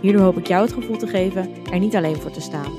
Hierdoor 0.00 0.22
hoop 0.22 0.38
ik 0.38 0.46
jou 0.46 0.62
het 0.62 0.72
gevoel 0.72 0.96
te 0.96 1.06
geven 1.06 1.64
er 1.64 1.78
niet 1.78 1.96
alleen 1.96 2.16
voor 2.16 2.30
te 2.30 2.40
staan. 2.40 2.72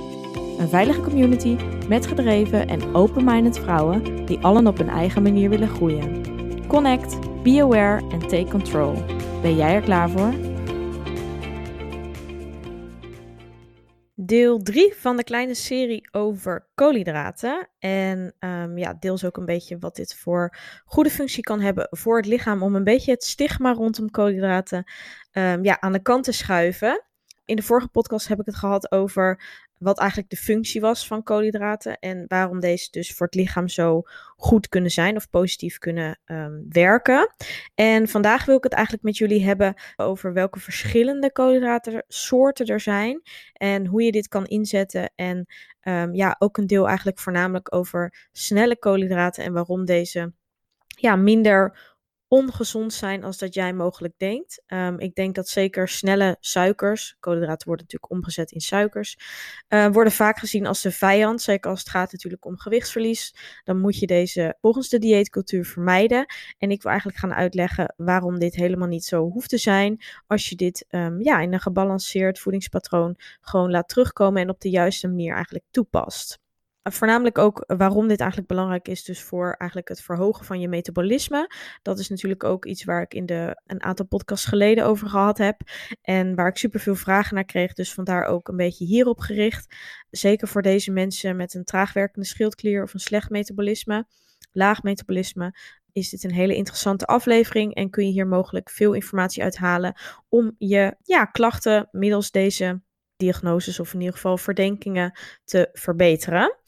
Een 0.57 0.69
veilige 0.69 1.01
community 1.01 1.57
met 1.87 2.07
gedreven 2.07 2.67
en 2.67 2.95
open-minded 2.95 3.59
vrouwen 3.59 4.25
die 4.25 4.39
allen 4.39 4.67
op 4.67 4.77
hun 4.77 4.89
eigen 4.89 5.23
manier 5.23 5.49
willen 5.49 5.69
groeien. 5.69 6.23
Connect, 6.67 7.43
be 7.43 7.61
aware 7.61 8.09
en 8.09 8.19
take 8.19 8.47
control. 8.49 8.93
Ben 9.41 9.55
jij 9.55 9.73
er 9.73 9.81
klaar 9.81 10.09
voor? 10.09 10.33
Deel 14.15 14.59
3 14.59 14.93
van 14.95 15.17
de 15.17 15.23
kleine 15.23 15.53
serie 15.53 16.09
over 16.11 16.67
koolhydraten. 16.75 17.69
En 17.79 18.35
um, 18.39 18.77
ja, 18.77 18.93
deels 18.99 19.25
ook 19.25 19.37
een 19.37 19.45
beetje 19.45 19.77
wat 19.79 19.95
dit 19.95 20.15
voor 20.15 20.57
goede 20.85 21.09
functie 21.09 21.43
kan 21.43 21.59
hebben 21.59 21.87
voor 21.89 22.17
het 22.17 22.25
lichaam. 22.25 22.63
Om 22.63 22.75
een 22.75 22.83
beetje 22.83 23.11
het 23.11 23.23
stigma 23.23 23.73
rondom 23.73 24.09
koolhydraten 24.09 24.83
um, 25.31 25.63
ja, 25.63 25.81
aan 25.81 25.91
de 25.91 26.01
kant 26.01 26.23
te 26.23 26.31
schuiven 26.31 27.05
in 27.45 27.55
de 27.55 27.63
vorige 27.63 27.87
podcast 27.87 28.27
heb 28.27 28.39
ik 28.39 28.45
het 28.45 28.55
gehad 28.55 28.91
over 28.91 29.41
wat 29.81 29.99
eigenlijk 29.99 30.29
de 30.29 30.37
functie 30.37 30.81
was 30.81 31.07
van 31.07 31.23
koolhydraten 31.23 31.99
en 31.99 32.25
waarom 32.27 32.59
deze 32.59 32.91
dus 32.91 33.13
voor 33.13 33.25
het 33.25 33.35
lichaam 33.35 33.67
zo 33.67 34.01
goed 34.35 34.69
kunnen 34.69 34.91
zijn 34.91 35.15
of 35.15 35.29
positief 35.29 35.77
kunnen 35.77 36.19
um, 36.25 36.65
werken. 36.69 37.33
En 37.75 38.07
vandaag 38.07 38.45
wil 38.45 38.57
ik 38.57 38.63
het 38.63 38.73
eigenlijk 38.73 39.03
met 39.03 39.17
jullie 39.17 39.43
hebben 39.43 39.73
over 39.95 40.33
welke 40.33 40.59
verschillende 40.59 41.31
koolhydratensoorten 41.31 42.65
er 42.65 42.79
zijn 42.79 43.21
en 43.53 43.85
hoe 43.85 44.03
je 44.03 44.11
dit 44.11 44.27
kan 44.27 44.45
inzetten. 44.45 45.11
En 45.15 45.45
um, 45.83 46.13
ja, 46.15 46.35
ook 46.39 46.57
een 46.57 46.67
deel 46.67 46.87
eigenlijk 46.87 47.19
voornamelijk 47.19 47.75
over 47.75 48.27
snelle 48.31 48.77
koolhydraten 48.77 49.43
en 49.43 49.53
waarom 49.53 49.85
deze 49.85 50.33
ja, 50.85 51.15
minder 51.15 51.90
ongezond 52.31 52.93
zijn 52.93 53.23
als 53.23 53.37
dat 53.37 53.53
jij 53.53 53.73
mogelijk 53.73 54.13
denkt. 54.17 54.63
Um, 54.67 54.99
ik 54.99 55.15
denk 55.15 55.35
dat 55.35 55.49
zeker 55.49 55.87
snelle 55.87 56.37
suikers, 56.39 57.15
koolhydraten 57.19 57.67
worden 57.67 57.85
natuurlijk 57.85 58.11
omgezet 58.11 58.51
in 58.51 58.59
suikers, 58.59 59.17
uh, 59.69 59.87
worden 59.87 60.13
vaak 60.13 60.39
gezien 60.39 60.65
als 60.65 60.81
de 60.81 60.91
vijand. 60.91 61.41
Zeker 61.41 61.69
als 61.69 61.79
het 61.79 61.89
gaat 61.89 62.11
natuurlijk 62.11 62.45
om 62.45 62.59
gewichtsverlies. 62.59 63.35
Dan 63.63 63.79
moet 63.79 63.99
je 63.99 64.05
deze 64.05 64.57
volgens 64.61 64.89
de 64.89 64.99
dieetcultuur 64.99 65.65
vermijden. 65.65 66.25
En 66.57 66.71
ik 66.71 66.81
wil 66.81 66.91
eigenlijk 66.91 67.19
gaan 67.19 67.33
uitleggen 67.33 67.93
waarom 67.97 68.39
dit 68.39 68.55
helemaal 68.55 68.87
niet 68.87 69.05
zo 69.05 69.29
hoeft 69.29 69.49
te 69.49 69.57
zijn. 69.57 70.03
Als 70.27 70.49
je 70.49 70.55
dit 70.55 70.85
um, 70.89 71.21
ja, 71.21 71.39
in 71.39 71.53
een 71.53 71.59
gebalanceerd 71.59 72.39
voedingspatroon 72.39 73.15
gewoon 73.41 73.71
laat 73.71 73.89
terugkomen 73.89 74.41
en 74.41 74.49
op 74.49 74.61
de 74.61 74.69
juiste 74.69 75.07
manier 75.07 75.33
eigenlijk 75.33 75.65
toepast 75.71 76.40
voornamelijk 76.83 77.37
ook 77.37 77.63
waarom 77.67 78.07
dit 78.07 78.19
eigenlijk 78.19 78.49
belangrijk 78.49 78.87
is, 78.87 79.03
dus 79.03 79.21
voor 79.21 79.55
eigenlijk 79.57 79.89
het 79.89 80.01
verhogen 80.01 80.45
van 80.45 80.59
je 80.59 80.67
metabolisme. 80.67 81.51
Dat 81.81 81.99
is 81.99 82.09
natuurlijk 82.09 82.43
ook 82.43 82.65
iets 82.65 82.83
waar 82.83 83.01
ik 83.01 83.13
in 83.13 83.25
de, 83.25 83.61
een 83.65 83.83
aantal 83.83 84.05
podcasts 84.05 84.45
geleden 84.45 84.85
over 84.85 85.09
gehad 85.09 85.37
heb. 85.37 85.61
En 86.01 86.35
waar 86.35 86.47
ik 86.47 86.57
superveel 86.57 86.95
vragen 86.95 87.35
naar 87.35 87.45
kreeg. 87.45 87.73
Dus 87.73 87.93
vandaar 87.93 88.25
ook 88.25 88.47
een 88.47 88.55
beetje 88.55 88.85
hierop 88.85 89.19
gericht. 89.19 89.75
Zeker 90.09 90.47
voor 90.47 90.61
deze 90.61 90.91
mensen 90.91 91.35
met 91.35 91.53
een 91.53 91.63
traagwerkende 91.63 92.27
schildklier 92.27 92.83
of 92.83 92.93
een 92.93 92.99
slecht 92.99 93.29
metabolisme, 93.29 94.05
laag 94.51 94.83
metabolisme. 94.83 95.55
Is 95.91 96.09
dit 96.09 96.23
een 96.23 96.33
hele 96.33 96.55
interessante 96.55 97.05
aflevering 97.05 97.75
en 97.75 97.89
kun 97.89 98.05
je 98.05 98.11
hier 98.11 98.27
mogelijk 98.27 98.69
veel 98.69 98.93
informatie 98.93 99.43
uithalen 99.43 99.99
om 100.29 100.55
je 100.57 100.95
ja, 101.03 101.25
klachten 101.25 101.89
middels 101.91 102.31
deze 102.31 102.81
diagnoses 103.17 103.79
of 103.79 103.93
in 103.93 103.99
ieder 103.99 104.15
geval 104.15 104.37
verdenkingen 104.37 105.19
te 105.43 105.69
verbeteren. 105.73 106.60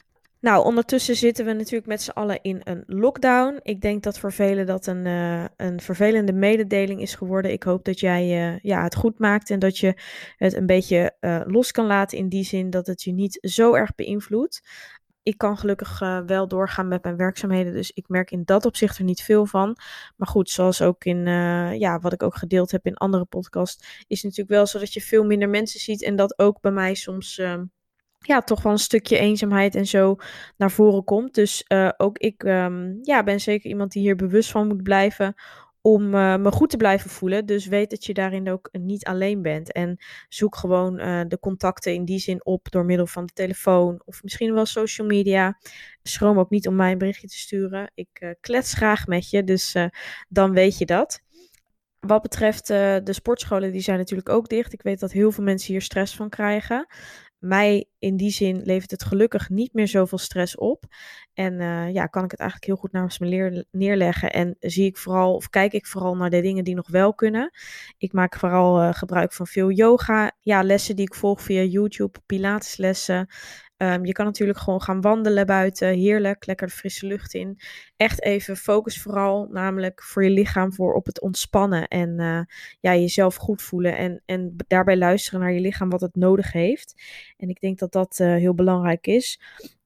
Nou, 0.44 0.64
ondertussen 0.64 1.16
zitten 1.16 1.44
we 1.44 1.52
natuurlijk 1.52 1.86
met 1.86 2.02
z'n 2.02 2.10
allen 2.10 2.42
in 2.42 2.60
een 2.64 2.84
lockdown. 2.86 3.60
Ik 3.62 3.80
denk 3.80 4.02
dat 4.02 4.18
voor 4.18 4.32
velen 4.32 4.66
dat 4.66 4.86
een, 4.86 5.04
uh, 5.06 5.44
een 5.56 5.80
vervelende 5.80 6.32
mededeling 6.32 7.00
is 7.00 7.14
geworden. 7.14 7.52
Ik 7.52 7.62
hoop 7.62 7.84
dat 7.84 8.00
jij 8.00 8.52
uh, 8.52 8.58
ja, 8.58 8.82
het 8.82 8.94
goed 8.94 9.18
maakt 9.18 9.50
en 9.50 9.58
dat 9.58 9.78
je 9.78 9.94
het 10.36 10.54
een 10.54 10.66
beetje 10.66 11.16
uh, 11.20 11.40
los 11.44 11.72
kan 11.72 11.86
laten 11.86 12.18
in 12.18 12.28
die 12.28 12.44
zin 12.44 12.70
dat 12.70 12.86
het 12.86 13.02
je 13.02 13.12
niet 13.12 13.38
zo 13.40 13.74
erg 13.74 13.94
beïnvloedt. 13.94 14.62
Ik 15.22 15.38
kan 15.38 15.58
gelukkig 15.58 15.98
wel 16.26 16.48
doorgaan 16.48 16.88
met 16.88 17.02
mijn 17.02 17.16
werkzaamheden, 17.16 17.72
dus 17.72 17.90
ik 17.90 18.08
merk 18.08 18.30
in 18.30 18.42
dat 18.44 18.64
opzicht 18.64 18.98
er 18.98 19.04
niet 19.04 19.22
veel 19.22 19.46
van. 19.46 19.76
Maar 20.16 20.28
goed, 20.28 20.50
zoals 20.50 20.82
ook 20.82 21.04
in 21.04 21.26
ja, 21.78 21.98
wat 21.98 22.12
ik 22.12 22.22
ook 22.22 22.36
gedeeld 22.36 22.70
heb 22.70 22.86
in 22.86 22.96
andere 22.96 23.24
podcasts, 23.24 24.04
is 24.06 24.22
natuurlijk 24.22 24.50
wel 24.50 24.66
zo 24.66 24.78
dat 24.78 24.92
je 24.92 25.00
veel 25.00 25.24
minder 25.24 25.48
mensen 25.48 25.80
ziet 25.80 26.02
en 26.02 26.16
dat 26.16 26.38
ook 26.38 26.60
bij 26.60 26.70
mij 26.70 26.94
soms 26.94 27.38
ehm, 27.38 27.64
ja, 28.26 28.40
toch 28.40 28.62
wel 28.62 28.72
een 28.72 28.78
stukje 28.78 29.18
eenzaamheid 29.18 29.74
en 29.74 29.86
zo 29.86 30.16
naar 30.56 30.70
voren 30.70 31.04
komt. 31.04 31.34
Dus 31.34 31.64
uh, 31.68 31.90
ook 31.96 32.18
ik 32.18 32.42
um, 32.42 32.98
ja, 33.02 33.22
ben 33.22 33.40
zeker 33.40 33.70
iemand 33.70 33.92
die 33.92 34.02
hier 34.02 34.16
bewust 34.16 34.50
van 34.50 34.66
moet 34.66 34.82
blijven 34.82 35.34
om 35.80 36.14
uh, 36.14 36.36
me 36.36 36.50
goed 36.50 36.70
te 36.70 36.76
blijven 36.76 37.10
voelen. 37.10 37.46
Dus 37.46 37.66
weet 37.66 37.90
dat 37.90 38.04
je 38.04 38.14
daarin 38.14 38.50
ook 38.50 38.68
niet 38.72 39.04
alleen 39.04 39.42
bent. 39.42 39.72
En 39.72 39.98
zoek 40.28 40.56
gewoon 40.56 41.00
uh, 41.00 41.20
de 41.28 41.38
contacten 41.38 41.94
in 41.94 42.04
die 42.04 42.18
zin 42.18 42.44
op 42.44 42.70
door 42.70 42.84
middel 42.84 43.06
van 43.06 43.26
de 43.26 43.32
telefoon 43.32 44.02
of 44.04 44.22
misschien 44.22 44.54
wel 44.54 44.66
social 44.66 45.06
media. 45.06 45.58
Schroom 46.02 46.38
ook 46.38 46.50
niet 46.50 46.68
om 46.68 46.76
mij 46.76 46.92
een 46.92 46.98
berichtje 46.98 47.28
te 47.28 47.38
sturen. 47.38 47.90
Ik 47.94 48.36
klets 48.40 48.74
graag 48.74 49.06
met 49.06 49.30
je, 49.30 49.44
dus 49.44 49.76
dan 50.28 50.52
weet 50.52 50.78
je 50.78 50.86
dat. 50.86 51.20
Wat 52.00 52.22
betreft 52.22 52.66
de 52.66 53.12
sportscholen, 53.12 53.72
die 53.72 53.80
zijn 53.80 53.98
natuurlijk 53.98 54.28
ook 54.28 54.48
dicht. 54.48 54.72
Ik 54.72 54.82
weet 54.82 55.00
dat 55.00 55.12
heel 55.12 55.32
veel 55.32 55.44
mensen 55.44 55.72
hier 55.72 55.82
stress 55.82 56.16
van 56.16 56.28
krijgen 56.28 56.86
mij 57.44 57.88
in 57.98 58.16
die 58.16 58.30
zin 58.30 58.60
levert 58.62 58.90
het 58.90 59.04
gelukkig 59.04 59.48
niet 59.48 59.72
meer 59.72 59.88
zoveel 59.88 60.18
stress 60.18 60.56
op. 60.56 60.84
En 61.34 61.60
uh, 61.60 61.92
ja, 61.92 62.06
kan 62.06 62.24
ik 62.24 62.30
het 62.30 62.40
eigenlijk 62.40 62.70
heel 62.70 62.80
goed 62.80 62.92
naast 62.92 63.20
me 63.20 63.66
neerleggen. 63.70 64.30
En 64.30 64.56
zie 64.60 64.84
ik 64.84 64.96
vooral, 64.96 65.34
of 65.34 65.48
kijk 65.48 65.72
ik 65.72 65.86
vooral 65.86 66.16
naar 66.16 66.30
de 66.30 66.40
dingen 66.40 66.64
die 66.64 66.74
nog 66.74 66.88
wel 66.88 67.14
kunnen. 67.14 67.50
Ik 67.98 68.12
maak 68.12 68.38
vooral 68.38 68.82
uh, 68.82 68.92
gebruik 68.92 69.32
van 69.32 69.46
veel 69.46 69.70
yoga. 69.70 70.32
Ja, 70.40 70.62
lessen 70.62 70.96
die 70.96 71.06
ik 71.06 71.14
volg 71.14 71.42
via 71.42 71.62
YouTube, 71.62 72.18
pilateslessen. 72.26 73.28
Um, 73.76 74.04
je 74.04 74.12
kan 74.12 74.24
natuurlijk 74.24 74.58
gewoon 74.58 74.82
gaan 74.82 75.00
wandelen 75.00 75.46
buiten. 75.46 75.88
Heerlijk, 75.88 76.46
lekker 76.46 76.66
de 76.66 76.72
frisse 76.72 77.06
lucht 77.06 77.34
in. 77.34 77.60
Echt 77.96 78.22
even 78.22 78.56
focus 78.56 79.02
vooral, 79.02 79.48
namelijk 79.50 80.02
voor 80.02 80.24
je 80.24 80.30
lichaam, 80.30 80.72
voor 80.72 80.94
op 80.94 81.06
het 81.06 81.20
ontspannen. 81.20 81.88
En 81.88 82.20
uh, 82.20 82.40
ja, 82.80 82.94
jezelf 82.94 83.34
goed 83.34 83.62
voelen. 83.62 83.96
En, 83.96 84.22
en 84.26 84.56
daarbij 84.66 84.96
luisteren 84.96 85.40
naar 85.40 85.52
je 85.52 85.60
lichaam 85.60 85.90
wat 85.90 86.00
het 86.00 86.14
nodig 86.16 86.52
heeft. 86.52 87.02
En 87.36 87.48
ik 87.48 87.60
denk 87.60 87.78
dat 87.78 87.92
dat 87.92 88.18
uh, 88.18 88.34
heel 88.34 88.54
belangrijk 88.54 89.06
is 89.06 89.40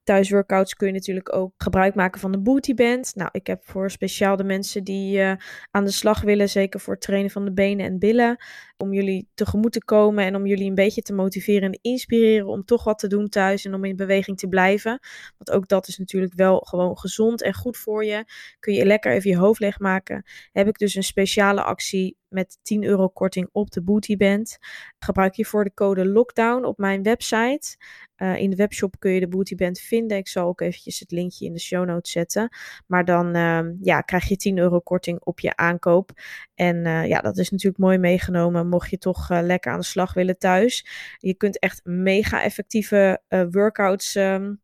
thuisworkouts 0.08 0.74
kun 0.74 0.86
je 0.86 0.92
natuurlijk 0.92 1.34
ook 1.34 1.52
gebruik 1.56 1.94
maken 1.94 2.20
van 2.20 2.32
de 2.32 2.38
Booty 2.38 2.74
Band. 2.74 3.12
Nou, 3.14 3.28
ik 3.32 3.46
heb 3.46 3.64
voor 3.64 3.90
speciaal 3.90 4.36
de 4.36 4.44
mensen 4.44 4.84
die 4.84 5.18
uh, 5.18 5.32
aan 5.70 5.84
de 5.84 5.90
slag 5.90 6.20
willen, 6.20 6.48
zeker 6.48 6.80
voor 6.80 6.92
het 6.92 7.02
trainen 7.02 7.30
van 7.30 7.44
de 7.44 7.52
benen 7.52 7.86
en 7.86 7.98
billen, 7.98 8.36
om 8.76 8.92
jullie 8.92 9.28
tegemoet 9.34 9.72
te 9.72 9.84
komen 9.84 10.24
en 10.24 10.36
om 10.36 10.46
jullie 10.46 10.68
een 10.68 10.74
beetje 10.74 11.02
te 11.02 11.12
motiveren 11.12 11.72
en 11.72 11.78
inspireren 11.82 12.46
om 12.46 12.64
toch 12.64 12.84
wat 12.84 12.98
te 12.98 13.06
doen 13.06 13.28
thuis 13.28 13.64
en 13.64 13.74
om 13.74 13.84
in 13.84 13.96
beweging 13.96 14.38
te 14.38 14.48
blijven. 14.48 15.00
Want 15.38 15.50
ook 15.58 15.68
dat 15.68 15.88
is 15.88 15.98
natuurlijk 15.98 16.34
wel 16.34 16.58
gewoon 16.58 16.98
gezond 16.98 17.42
en 17.42 17.54
goed 17.54 17.76
voor 17.76 18.04
je. 18.04 18.24
Kun 18.58 18.74
je 18.74 18.84
lekker 18.84 19.12
even 19.12 19.30
je 19.30 19.36
hoofd 19.36 19.60
leegmaken. 19.60 20.24
Heb 20.52 20.68
ik 20.68 20.78
dus 20.78 20.94
een 20.94 21.02
speciale 21.02 21.62
actie 21.62 22.17
met 22.28 22.58
10 22.62 22.84
euro 22.84 23.08
korting 23.08 23.48
op 23.52 23.70
de 23.70 23.82
Booty 23.82 24.16
Band. 24.16 24.58
Gebruik 24.98 25.34
hiervoor 25.34 25.64
de 25.64 25.74
code 25.74 26.06
LOCKDOWN 26.06 26.64
op 26.64 26.78
mijn 26.78 27.02
website. 27.02 27.76
Uh, 28.16 28.36
in 28.36 28.50
de 28.50 28.56
webshop 28.56 28.94
kun 28.98 29.10
je 29.10 29.20
de 29.20 29.28
Booty 29.28 29.54
Band 29.54 29.78
vinden. 29.80 30.16
Ik 30.16 30.28
zal 30.28 30.46
ook 30.46 30.60
eventjes 30.60 31.00
het 31.00 31.10
linkje 31.10 31.46
in 31.46 31.52
de 31.52 31.60
show 31.60 31.86
notes 31.86 32.12
zetten. 32.12 32.56
Maar 32.86 33.04
dan 33.04 33.36
uh, 33.36 33.60
ja, 33.80 34.00
krijg 34.00 34.28
je 34.28 34.36
10 34.36 34.58
euro 34.58 34.80
korting 34.80 35.20
op 35.24 35.40
je 35.40 35.56
aankoop. 35.56 36.10
En 36.54 36.76
uh, 36.76 37.06
ja, 37.06 37.20
dat 37.20 37.38
is 37.38 37.50
natuurlijk 37.50 37.82
mooi 37.82 37.98
meegenomen. 37.98 38.68
Mocht 38.68 38.90
je 38.90 38.98
toch 38.98 39.28
lekker 39.28 39.72
aan 39.72 39.80
de 39.80 39.84
slag 39.84 40.14
willen 40.14 40.38
thuis. 40.38 40.86
Je 41.18 41.34
kunt 41.34 41.58
echt 41.58 41.80
mega 41.84 42.42
effectieve 42.42 43.22
workouts 43.50 44.14
um, 44.14 44.60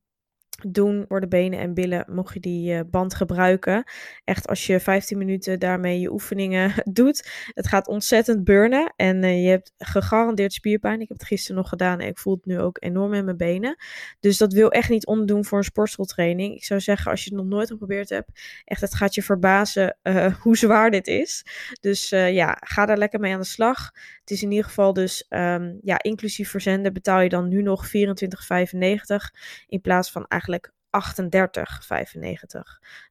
doen 0.68 1.04
voor 1.08 1.20
de 1.20 1.28
benen 1.28 1.58
en 1.58 1.74
billen, 1.74 2.04
mocht 2.08 2.34
je 2.34 2.40
die 2.40 2.74
uh, 2.74 2.80
band 2.90 3.14
gebruiken. 3.14 3.84
Echt 4.24 4.48
als 4.48 4.66
je 4.66 4.80
15 4.80 5.18
minuten 5.18 5.58
daarmee 5.58 6.00
je 6.00 6.12
oefeningen 6.12 6.72
doet. 6.92 7.28
Het 7.54 7.68
gaat 7.68 7.88
ontzettend 7.88 8.44
burnen 8.44 8.92
en 8.96 9.22
uh, 9.22 9.42
je 9.42 9.48
hebt 9.48 9.72
gegarandeerd 9.78 10.52
spierpijn. 10.52 11.00
Ik 11.00 11.08
heb 11.08 11.18
het 11.18 11.26
gisteren 11.26 11.56
nog 11.56 11.68
gedaan 11.68 12.00
en 12.00 12.08
ik 12.08 12.18
voel 12.18 12.34
het 12.34 12.44
nu 12.44 12.60
ook 12.60 12.76
enorm 12.80 13.14
in 13.14 13.24
mijn 13.24 13.36
benen. 13.36 13.76
Dus 14.20 14.38
dat 14.38 14.52
wil 14.52 14.70
echt 14.70 14.88
niet 14.88 15.06
onderdoen 15.06 15.44
voor 15.44 15.58
een 15.58 15.64
sportschooltraining. 15.64 16.54
Ik 16.54 16.64
zou 16.64 16.80
zeggen, 16.80 17.10
als 17.10 17.24
je 17.24 17.30
het 17.30 17.38
nog 17.38 17.48
nooit 17.48 17.68
geprobeerd 17.68 18.08
hebt, 18.08 18.40
echt 18.64 18.80
het 18.80 18.94
gaat 18.94 19.14
je 19.14 19.22
verbazen 19.22 19.98
uh, 20.02 20.34
hoe 20.42 20.56
zwaar 20.56 20.90
dit 20.90 21.06
is. 21.06 21.46
Dus 21.80 22.08
ja, 22.08 22.56
ga 22.60 22.86
daar 22.86 22.98
lekker 22.98 23.20
mee 23.20 23.32
aan 23.32 23.40
de 23.40 23.46
slag. 23.46 23.90
Het 24.20 24.30
is 24.30 24.42
in 24.42 24.50
ieder 24.50 24.64
geval 24.64 24.92
dus, 24.92 25.26
um, 25.28 25.78
ja, 25.82 26.02
inclusief 26.02 26.50
verzenden 26.50 26.92
betaal 26.92 27.20
je 27.20 27.28
dan 27.28 27.48
nu 27.48 27.62
nog 27.62 27.86
24,95 27.86 27.92
in 29.66 29.80
plaats 29.80 30.10
van 30.10 30.26
eigenlijk 30.28 30.43
38,95. 30.48 30.58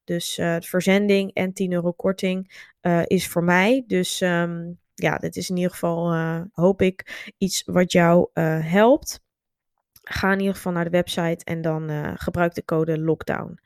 Dus 0.04 0.38
uh, 0.38 0.56
verzending 0.60 1.34
en 1.34 1.54
10 1.54 1.72
euro 1.72 1.92
korting 1.92 2.68
uh, 2.82 3.02
is 3.06 3.28
voor 3.28 3.44
mij. 3.44 3.84
Dus 3.88 4.22
um, 4.22 4.80
ja, 4.94 5.18
dit 5.18 5.36
is 5.36 5.50
in 5.50 5.56
ieder 5.56 5.72
geval, 5.72 6.14
uh, 6.14 6.42
hoop 6.52 6.82
ik, 6.82 7.32
iets 7.38 7.64
wat 7.66 7.92
jou 7.92 8.30
helpt. 8.62 9.22
Ga 10.04 10.32
in 10.32 10.40
ieder 10.40 10.56
geval 10.56 10.72
naar 10.72 10.84
de 10.84 10.90
website 10.90 11.46
en 11.46 11.62
dan 11.62 12.16
gebruik 12.18 12.54
de 12.54 12.66
code 12.66 13.00
lockdown. 13.00 13.60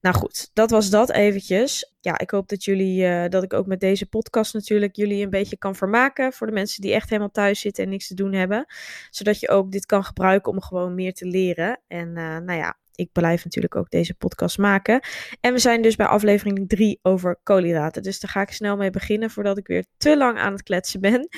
Nou 0.00 0.16
goed, 0.16 0.50
dat 0.52 0.70
was 0.70 0.90
dat 0.90 1.10
eventjes. 1.10 1.92
Ja, 2.00 2.18
ik 2.18 2.30
hoop 2.30 2.48
dat 2.48 2.64
jullie, 2.64 3.28
dat 3.28 3.42
ik 3.42 3.52
ook 3.52 3.66
met 3.66 3.80
deze 3.80 4.06
podcast 4.06 4.54
natuurlijk 4.54 4.96
jullie 4.96 5.24
een 5.24 5.30
beetje 5.30 5.56
kan 5.56 5.74
vermaken. 5.74 6.32
Voor 6.32 6.46
de 6.46 6.52
mensen 6.52 6.82
die 6.82 6.92
echt 6.92 7.08
helemaal 7.08 7.30
thuis 7.30 7.60
zitten 7.60 7.84
en 7.84 7.90
niks 7.90 8.06
te 8.06 8.14
doen 8.14 8.32
hebben. 8.32 8.66
Zodat 9.10 9.40
je 9.40 9.48
ook 9.48 9.72
dit 9.72 9.86
kan 9.86 10.04
gebruiken 10.04 10.52
om 10.52 10.62
gewoon 10.62 10.94
meer 10.94 11.14
te 11.14 11.26
leren. 11.26 11.80
En 11.86 12.12
nou 12.12 12.52
ja, 12.52 12.76
ik 12.94 13.12
blijf 13.12 13.44
natuurlijk 13.44 13.76
ook 13.76 13.90
deze 13.90 14.14
podcast 14.14 14.58
maken. 14.58 15.00
En 15.40 15.52
we 15.52 15.58
zijn 15.58 15.82
dus 15.82 15.96
bij 15.96 16.06
aflevering 16.06 16.68
3 16.68 16.98
over 17.02 17.40
koolhydraten. 17.42 18.02
Dus 18.02 18.20
daar 18.20 18.30
ga 18.30 18.40
ik 18.40 18.50
snel 18.50 18.76
mee 18.76 18.90
beginnen 18.90 19.30
voordat 19.30 19.58
ik 19.58 19.66
weer 19.66 19.84
te 19.96 20.16
lang 20.16 20.38
aan 20.38 20.52
het 20.52 20.62
kletsen 20.62 21.00
ben. 21.00 21.28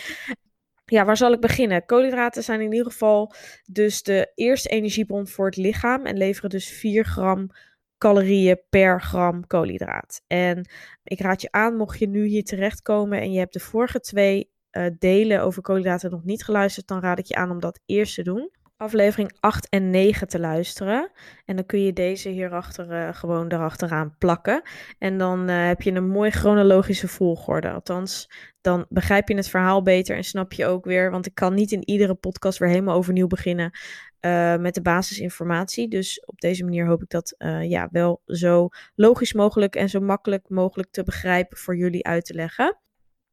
Ja, 0.84 1.04
waar 1.04 1.16
zal 1.16 1.32
ik 1.32 1.40
beginnen? 1.40 1.84
Koolhydraten 1.86 2.42
zijn 2.42 2.60
in 2.60 2.72
ieder 2.72 2.92
geval 2.92 3.32
dus 3.64 4.02
de 4.02 4.32
eerste 4.34 4.68
energiebron 4.68 5.28
voor 5.28 5.46
het 5.46 5.56
lichaam 5.56 6.06
en 6.06 6.16
leveren 6.16 6.50
dus 6.50 6.68
4 6.68 7.04
gram 7.04 7.50
calorieën 7.98 8.60
per 8.70 9.02
gram 9.02 9.46
koolhydraat. 9.46 10.22
En 10.26 10.68
ik 11.04 11.20
raad 11.20 11.40
je 11.42 11.48
aan, 11.50 11.76
mocht 11.76 11.98
je 11.98 12.08
nu 12.08 12.26
hier 12.26 12.44
terechtkomen 12.44 13.20
en 13.20 13.32
je 13.32 13.38
hebt 13.38 13.52
de 13.52 13.60
vorige 13.60 14.00
twee 14.00 14.50
uh, 14.72 14.86
delen 14.98 15.42
over 15.42 15.62
koolhydraten 15.62 16.10
nog 16.10 16.24
niet 16.24 16.44
geluisterd, 16.44 16.86
dan 16.86 17.00
raad 17.00 17.18
ik 17.18 17.26
je 17.26 17.34
aan 17.34 17.50
om 17.50 17.60
dat 17.60 17.80
eerst 17.86 18.14
te 18.14 18.22
doen 18.22 18.50
aflevering 18.76 19.36
8 19.40 19.68
en 19.68 19.90
9 19.90 20.28
te 20.28 20.38
luisteren. 20.38 21.10
En 21.44 21.56
dan 21.56 21.66
kun 21.66 21.80
je 21.82 21.92
deze 21.92 22.28
hierachter 22.28 22.90
uh, 22.90 23.14
gewoon 23.14 23.48
erachteraan 23.48 24.14
plakken. 24.18 24.62
En 24.98 25.18
dan 25.18 25.50
uh, 25.50 25.66
heb 25.66 25.82
je 25.82 25.92
een 25.92 26.08
mooi 26.08 26.30
chronologische 26.30 27.08
volgorde. 27.08 27.70
Althans, 27.70 28.30
dan 28.60 28.86
begrijp 28.88 29.28
je 29.28 29.36
het 29.36 29.48
verhaal 29.48 29.82
beter 29.82 30.16
en 30.16 30.24
snap 30.24 30.52
je 30.52 30.66
ook 30.66 30.84
weer. 30.84 31.10
Want 31.10 31.26
ik 31.26 31.34
kan 31.34 31.54
niet 31.54 31.72
in 31.72 31.88
iedere 31.88 32.14
podcast 32.14 32.58
weer 32.58 32.68
helemaal 32.68 32.96
overnieuw 32.96 33.26
beginnen 33.26 33.70
uh, 34.20 34.56
met 34.56 34.74
de 34.74 34.82
basisinformatie. 34.82 35.88
Dus 35.88 36.24
op 36.24 36.40
deze 36.40 36.64
manier 36.64 36.86
hoop 36.86 37.02
ik 37.02 37.08
dat 37.08 37.34
ja, 37.62 37.88
wel 37.90 38.22
zo 38.26 38.68
logisch 38.94 39.32
mogelijk 39.32 39.76
en 39.76 39.88
zo 39.88 40.00
makkelijk 40.00 40.48
mogelijk 40.48 40.90
te 40.90 41.02
begrijpen 41.02 41.58
voor 41.58 41.76
jullie 41.76 42.06
uit 42.06 42.24
te 42.24 42.34
leggen. 42.34 42.78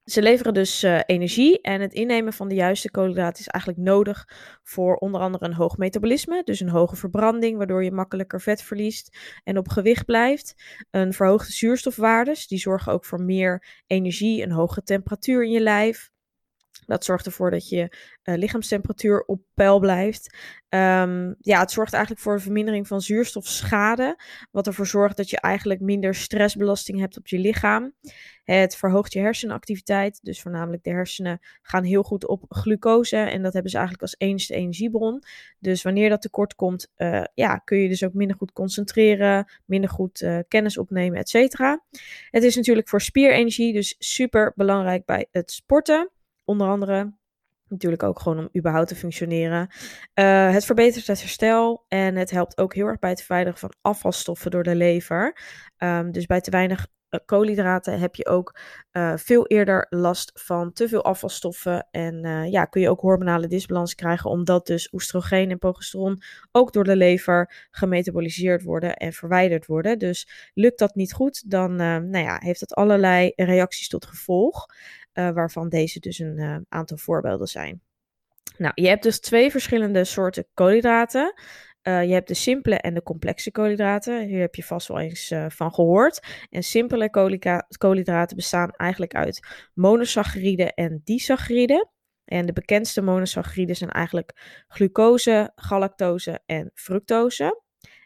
Ze 0.04 0.22
leveren 0.22 0.54
dus 0.54 0.84
uh, 0.84 1.00
energie 1.06 1.62
en 1.62 1.82
het 1.82 1.94
innemen 1.94 2.34
van 2.34 2.48
de 2.48 2.56
juiste 2.56 2.92
koolhydraten 2.92 3.40
is 3.40 3.48
eigenlijk 3.48 3.84
nodig 3.84 4.28
voor 4.64 4.96
onder 4.96 5.22
andere 5.22 5.46
een 5.46 5.54
hoog 5.54 5.78
metabolisme, 5.78 6.42
dus 6.44 6.60
een 6.60 6.70
hoge 6.70 6.96
verbranding, 6.96 7.58
waardoor 7.58 7.84
je 7.84 7.92
makkelijker 7.92 8.42
vet 8.42 8.62
verliest 8.62 9.18
en 9.44 9.58
op 9.58 9.70
gewicht 9.70 10.06
blijft. 10.06 10.56
Een 10.92 11.14
verhoogde 11.14 11.52
zuurstofwaardes, 11.52 12.48
die 12.48 12.60
zorgen 12.60 12.94
ook 12.94 13.06
voor 13.06 13.22
meer 13.22 13.82
energie, 13.88 14.44
een 14.44 14.52
hoge 14.52 14.84
temperatuur 14.84 15.44
in 15.44 15.52
je 15.52 15.62
lijf. 15.62 16.13
Dat 16.86 17.06
zorgt 17.06 17.26
ervoor 17.26 17.52
dat 17.52 17.70
je 17.70 17.96
uh, 18.24 18.36
lichaamstemperatuur 18.36 19.22
op 19.22 19.42
peil 19.54 19.80
blijft. 19.80 20.38
Um, 20.70 21.36
ja, 21.40 21.60
het 21.60 21.72
zorgt 21.72 21.94
eigenlijk 21.94 22.24
voor 22.24 22.34
een 22.34 22.40
vermindering 22.40 22.88
van 22.88 23.02
zuurstofschade. 23.02 24.20
Wat 24.52 24.68
ervoor 24.68 24.88
zorgt 24.88 25.18
dat 25.18 25.30
je 25.30 25.40
eigenlijk 25.40 25.80
minder 25.80 26.16
stressbelasting 26.16 27.00
hebt 27.00 27.18
op 27.18 27.28
je 27.28 27.40
lichaam. 27.40 27.94
Het 28.44 28.76
verhoogt 28.76 29.14
je 29.14 29.20
hersenactiviteit. 29.20 30.20
Dus 30.22 30.42
voornamelijk 30.42 30.84
de 30.84 30.90
hersenen 30.90 31.40
gaan 31.62 31.84
heel 31.84 32.04
goed 32.04 32.28
op 32.28 32.46
glucose. 32.48 33.18
En 33.18 33.42
dat 33.42 33.54
hebben 33.54 33.72
ze 33.72 33.78
eigenlijk 33.78 34.06
als 34.06 34.16
enige 34.18 34.54
energiebron. 34.54 35.24
Dus 35.60 35.82
wanneer 35.82 36.10
dat 36.10 36.22
tekort 36.22 36.56
komt, 36.56 36.92
uh, 36.98 37.24
ja, 37.34 37.58
kun 37.58 37.78
je 37.78 37.90
dus 37.90 38.04
ook 38.04 38.14
minder 38.14 38.38
goed 38.38 38.52
concentreren. 38.52 39.52
Minder 39.66 39.90
goed 39.90 40.22
uh, 40.22 40.40
kennis 40.48 40.78
opnemen, 40.78 41.20
et 41.20 41.30
cetera. 41.30 41.84
Het 42.30 42.44
is 42.44 42.56
natuurlijk 42.56 42.90
voor 42.90 43.02
spierenergie 43.02 43.74
dus 43.74 43.96
super 44.00 44.52
belangrijk 44.56 45.06
bij 45.06 45.28
het 45.32 45.52
sporten. 45.52 46.12
Onder 46.46 46.68
andere 46.68 47.14
natuurlijk 47.68 48.04
ook 48.04 48.20
gewoon 48.20 48.40
om 48.40 48.50
überhaupt 48.58 48.88
te 48.88 48.96
functioneren. 48.96 49.68
Uh, 50.20 50.52
het 50.52 50.66
verbetert 50.66 51.08
het 51.08 51.20
herstel 51.20 51.86
en 51.88 52.16
het 52.16 52.32
helpt 52.32 52.58
ook 52.58 52.74
heel 52.74 52.86
erg 52.86 53.00
bij 53.00 53.10
het 53.10 53.24
verwijderen 53.24 53.60
van 53.60 53.74
afvalstoffen 53.82 54.52
door 54.52 54.64
de 54.64 54.76
lever. 54.76 55.38
Um, 55.78 56.12
dus 56.12 56.26
bij 56.26 56.42
te 56.42 56.52
weinig 56.52 56.88
uh, 57.10 57.20
koolhydraten 57.26 58.00
heb 58.00 58.16
je 58.16 58.28
ook 58.28 58.60
uh, 58.92 59.14
veel 59.16 59.48
eerder 59.48 59.86
last 59.90 60.32
van 60.34 60.74
te 60.74 60.88
veel 60.88 61.04
afvalstoffen. 61.04 61.88
En 61.92 62.48
ja, 62.52 62.66
kun 62.66 62.82
je 62.82 62.90
ook 62.90 63.00
hormonale 63.00 63.48
disbalans 63.48 63.96
krijgen, 63.96 64.30
omdat 64.30 64.68
dus 64.68 64.94
oestrogeen 64.94 65.52
en 65.52 65.58
progesteron 65.58 66.22
ook 66.52 66.74
door 66.74 66.84
de 66.84 66.96
lever 66.96 67.68
gemetaboliseerd 67.72 68.64
worden 68.64 68.96
en 68.96 69.14
verwijderd 69.14 69.66
worden. 69.66 70.00
Dus 70.00 70.52
lukt 70.54 70.80
dat 70.80 70.96
niet 70.96 71.14
goed, 71.14 71.52
dan 71.52 71.76
nou 71.76 72.18
ja, 72.18 72.38
heeft 72.40 72.60
dat 72.60 72.74
allerlei 72.74 73.32
reacties 73.36 73.88
tot 73.88 74.06
gevolg. 74.06 74.66
Uh, 75.14 75.30
waarvan 75.30 75.70
deze 75.70 76.00
dus 76.00 76.20
een 76.20 76.38
uh, 76.38 76.58
aantal 76.70 76.98
voorbeelden 76.98 77.48
zijn. 77.48 77.82
Nou, 78.58 78.72
je 78.76 78.88
hebt 78.88 79.04
dus 79.04 79.20
twee 79.20 79.52
verschillende 79.52 80.04
soorten 80.04 80.48
koolhydraten. 80.54 81.34
Uh, 81.84 82.04
je 82.04 82.14
hebt 82.14 82.28
de 82.28 82.34
simpele 82.34 82.78
en 82.78 82.94
de 82.94 83.04
complexe 83.04 83.52
koolhydraten. 83.52 84.28
Hier 84.28 84.40
heb 84.40 84.56
je 84.56 84.64
vast 84.64 84.88
wel 84.88 85.00
eens 85.00 85.34
van 85.48 85.74
gehoord. 85.74 86.28
En 86.50 86.64
simpele 86.64 87.10
koolhydraten 87.78 88.36
bestaan 88.36 88.72
eigenlijk 88.72 89.16
uit 89.16 89.48
monosacchariden 89.74 90.74
en 90.74 91.02
disacchariden. 91.04 91.90
En 92.26 92.46
de 92.46 92.54
bekendste 92.54 93.02
monosacchariden 93.02 93.76
zijn 93.76 93.90
eigenlijk 93.90 94.64
glucose, 94.68 95.52
galactose 95.56 96.40
en 96.46 96.72
fructose. 96.74 97.63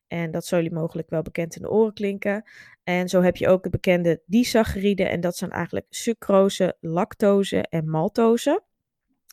En 0.08 0.32
dat 0.32 0.46
zullen 0.46 0.64
jullie 0.64 0.80
mogelijk 0.80 1.10
wel 1.10 1.22
bekend 1.22 1.56
in 1.56 1.62
de 1.62 1.70
oren 1.70 1.94
klinken. 1.94 2.50
En 2.84 3.10
zo 3.10 3.22
heb 3.22 3.36
je 3.36 3.48
ook 3.48 3.64
de 3.64 3.70
bekende 3.70 4.22
disacchariden. 4.26 5.10
En 5.10 5.22
dat 5.22 5.38
zijn 5.38 5.52
eigenlijk 5.52 5.86
sucrose, 5.90 6.78
lactose 6.80 7.62
en 7.70 7.90
maltose. 7.90 8.64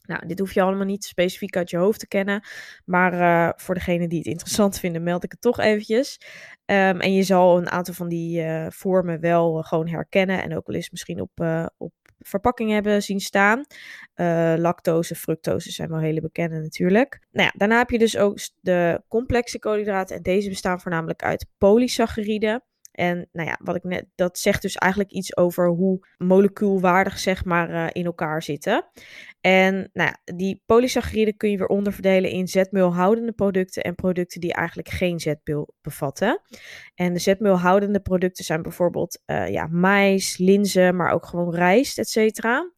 Nou, 0.07 0.27
dit 0.27 0.39
hoef 0.39 0.53
je 0.53 0.63
allemaal 0.63 0.85
niet 0.85 1.05
specifiek 1.05 1.57
uit 1.57 1.71
je 1.71 1.77
hoofd 1.77 2.01
te 2.01 2.09
kennen. 2.09 2.47
Maar 2.85 3.13
uh, 3.15 3.51
voor 3.57 3.75
degenen 3.75 4.09
die 4.09 4.19
het 4.19 4.27
interessant 4.27 4.79
vinden, 4.79 5.03
meld 5.03 5.25
ik 5.25 5.31
het 5.31 5.41
toch 5.41 5.59
eventjes. 5.61 6.21
Um, 6.67 7.01
en 7.01 7.13
je 7.13 7.23
zal 7.23 7.59
een 7.59 7.71
aantal 7.71 7.95
van 7.95 8.09
die 8.09 8.43
uh, 8.43 8.67
vormen 8.69 9.21
wel 9.21 9.59
uh, 9.59 9.65
gewoon 9.65 9.89
herkennen. 9.89 10.43
En 10.43 10.57
ook 10.57 10.67
wel 10.67 10.77
eens 10.77 10.91
misschien 10.91 11.21
op, 11.21 11.31
op 11.77 11.93
verpakking 12.29 12.71
hebben 12.71 13.03
zien 13.03 13.21
staan. 13.21 13.65
lactose, 14.57 15.15
fructose 15.15 15.73
zijn 15.73 15.89
wel 15.89 15.99
hele 15.99 16.21
bekende 16.21 16.61
natuurlijk. 16.61 17.21
Nou 17.31 17.47
ja, 17.47 17.53
daarna 17.57 17.79
heb 17.79 17.91
je 17.91 17.99
dus 17.99 18.17
ook 18.17 18.39
de 18.61 19.03
complexe 19.09 19.59
koolhydraten. 19.59 20.17
En 20.17 20.23
deze 20.23 20.49
bestaan 20.49 20.81
voornamelijk 20.81 21.23
uit 21.23 21.47
polysacchariden. 21.59 22.63
En 22.95 23.29
nou 23.33 23.49
ja, 23.49 23.59
wat 23.63 23.77
ik 23.77 23.83
net, 23.83 24.07
dat 24.15 24.39
zegt 24.39 24.63
dus 24.63 24.75
eigenlijk 24.77 25.13
iets 25.13 25.37
over 25.37 25.69
hoe 25.69 26.07
molecuulwaardig 26.17 27.19
zeg 27.19 27.45
maar 27.45 27.71
uh, 27.71 27.87
in 27.93 28.05
elkaar 28.05 28.43
zitten. 28.43 28.87
En 29.41 29.91
nou 29.93 30.11
ja, 30.11 30.35
die 30.37 30.63
polysacchariden 30.67 31.37
kun 31.37 31.51
je 31.51 31.57
weer 31.57 31.67
onderverdelen 31.67 32.31
in 32.31 32.49
zetmeelhoudende 32.49 33.33
producten 33.33 33.83
en 33.83 33.95
producten 33.95 34.41
die 34.41 34.53
eigenlijk 34.53 34.89
geen 34.89 35.21
zetmeel 35.21 35.75
bevatten. 35.81 36.41
En 36.95 37.13
de 37.13 37.19
zetmeelhoudende 37.19 38.01
producten 38.01 38.45
zijn 38.45 38.63
bijvoorbeeld 38.63 39.23
uh, 39.27 39.49
ja, 39.49 39.67
mais, 39.67 40.39
linzen, 40.39 40.97
maar 40.97 41.13
ook 41.13 41.27
gewoon 41.27 41.55
rijst, 41.55 41.99
et 41.99 42.09
cetera. 42.09 42.73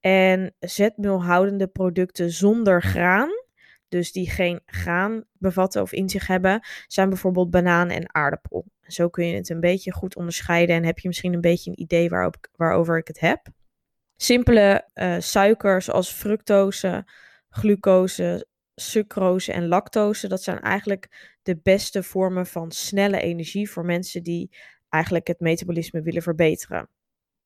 En 0.00 0.54
zetmeelhoudende 0.58 1.66
producten 1.66 2.30
zonder 2.30 2.82
graan, 2.82 3.28
dus 3.88 4.12
die 4.12 4.30
geen 4.30 4.60
graan 4.66 5.24
bevatten 5.32 5.82
of 5.82 5.92
in 5.92 6.08
zich 6.08 6.26
hebben, 6.26 6.60
zijn 6.86 7.08
bijvoorbeeld 7.08 7.50
banaan 7.50 7.90
en 7.90 8.14
aardappel. 8.14 8.72
Zo 8.86 9.08
kun 9.08 9.26
je 9.26 9.36
het 9.36 9.48
een 9.48 9.60
beetje 9.60 9.92
goed 9.92 10.16
onderscheiden 10.16 10.76
en 10.76 10.84
heb 10.84 10.98
je 10.98 11.08
misschien 11.08 11.34
een 11.34 11.40
beetje 11.40 11.70
een 11.70 11.80
idee 11.80 12.08
waarover 12.56 12.98
ik 12.98 13.06
het 13.06 13.20
heb. 13.20 13.46
Simpele 14.16 14.88
uh, 14.94 15.16
suikers 15.18 15.84
zoals 15.84 16.10
fructose, 16.10 17.06
glucose, 17.48 18.46
sucrose 18.74 19.52
en 19.52 19.68
lactose, 19.68 20.28
dat 20.28 20.42
zijn 20.42 20.60
eigenlijk 20.60 21.34
de 21.42 21.58
beste 21.62 22.02
vormen 22.02 22.46
van 22.46 22.70
snelle 22.70 23.20
energie 23.20 23.70
voor 23.70 23.84
mensen 23.84 24.22
die 24.22 24.56
eigenlijk 24.88 25.26
het 25.26 25.40
metabolisme 25.40 26.02
willen 26.02 26.22
verbeteren. 26.22 26.88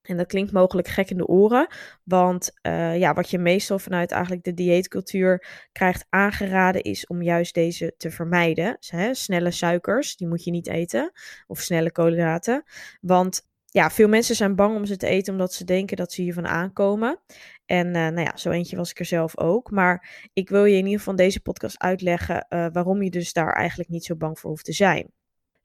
En 0.09 0.17
dat 0.17 0.27
klinkt 0.27 0.53
mogelijk 0.53 0.89
gek 0.89 1.11
in 1.11 1.17
de 1.17 1.27
oren, 1.27 1.67
want 2.05 2.51
uh, 2.63 2.99
ja, 2.99 3.15
wat 3.15 3.31
je 3.31 3.39
meestal 3.39 3.79
vanuit 3.79 4.11
eigenlijk 4.11 4.45
de 4.45 4.55
dieetcultuur 4.55 5.47
krijgt 5.73 6.07
aangeraden 6.09 6.83
is 6.83 7.07
om 7.07 7.23
juist 7.23 7.55
deze 7.55 7.95
te 7.97 8.11
vermijden. 8.11 8.77
Hè, 8.81 9.15
snelle 9.15 9.51
suikers, 9.51 10.17
die 10.17 10.29
moet 10.29 10.45
je 10.45 10.51
niet 10.51 10.69
eten, 10.69 11.13
of 11.47 11.61
snelle 11.61 11.93
koolhydraten. 11.93 12.63
Want 13.01 13.47
ja, 13.65 13.91
veel 13.91 14.09
mensen 14.09 14.37
zijn 14.37 14.57
bang 14.57 14.77
om 14.77 14.87
ze 14.87 14.97
te 14.97 15.07
eten 15.07 15.33
omdat 15.33 15.53
ze 15.53 15.65
denken 15.65 15.97
dat 15.97 16.13
ze 16.13 16.23
hiervan 16.23 16.47
aankomen. 16.47 17.21
En 17.67 17.87
uh, 17.87 17.93
nou 17.93 18.21
ja, 18.21 18.37
zo 18.37 18.51
eentje 18.51 18.77
was 18.77 18.91
ik 18.91 18.99
er 18.99 19.05
zelf 19.05 19.39
ook. 19.39 19.71
Maar 19.71 20.29
ik 20.33 20.49
wil 20.49 20.65
je 20.65 20.77
in 20.77 20.85
ieder 20.85 20.99
geval 20.99 21.17
deze 21.17 21.41
podcast 21.41 21.79
uitleggen 21.79 22.47
uh, 22.49 22.67
waarom 22.73 23.03
je 23.03 23.11
dus 23.11 23.33
daar 23.33 23.53
eigenlijk 23.53 23.91
niet 23.91 24.05
zo 24.05 24.17
bang 24.17 24.39
voor 24.39 24.51
hoeft 24.51 24.65
te 24.65 24.73
zijn. 24.73 25.13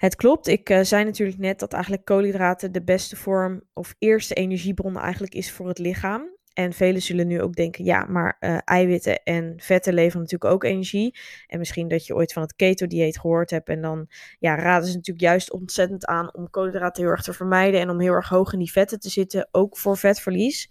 Het 0.04 0.16
klopt, 0.16 0.48
ik 0.48 0.70
uh, 0.70 0.80
zei 0.82 1.04
natuurlijk 1.04 1.40
net 1.40 1.60
dat 1.60 1.74
eigenlijk 1.74 2.06
koolhydraten 2.06 2.72
de 2.72 2.84
beste 2.84 3.16
vorm 3.16 3.62
of 3.74 3.96
eerste 4.00 4.34
energiebron 4.34 4.98
eigenlijk 4.98 5.34
is 5.34 5.52
voor 5.52 5.68
het 5.68 5.78
lichaam. 5.78 6.38
En 6.54 6.74
velen 6.74 7.02
zullen 7.02 7.28
nu 7.28 7.42
ook 7.42 7.54
denken, 7.54 7.86
ja, 7.86 8.06
maar 8.06 8.38
uh, 8.40 8.58
eiwitten 8.64 9.24
en 9.24 9.54
vetten 9.58 9.94
leveren 9.94 10.22
natuurlijk 10.22 10.52
ook 10.52 10.64
energie. 10.64 11.16
En 11.48 11.60
misschien 11.60 11.88
dat 11.88 12.06
je 12.06 12.16
ooit 12.16 12.34
van 12.34 12.42
het 12.42 12.56
keto-dieet 12.56 13.20
gehoord 13.20 13.50
hebt. 13.50 13.70
En 13.70 13.82
dan 13.82 14.08
ja, 14.40 14.56
raden 14.56 14.88
ze 14.88 14.96
natuurlijk 14.96 15.26
juist 15.26 15.52
ontzettend 15.52 16.06
aan 16.06 16.34
om 16.34 16.50
koolhydraten 16.50 17.04
heel 17.04 17.12
erg 17.12 17.24
te 17.24 17.34
vermijden. 17.34 17.80
En 17.80 17.90
om 17.90 18.00
heel 18.00 18.14
erg 18.14 18.30
hoog 18.30 18.54
in 18.54 18.60
die 18.60 18.72
vetten 18.72 19.00
te 19.00 19.10
zitten, 19.10 19.48
ook 19.52 19.78
voor 19.78 19.98
vetverlies. 19.98 20.70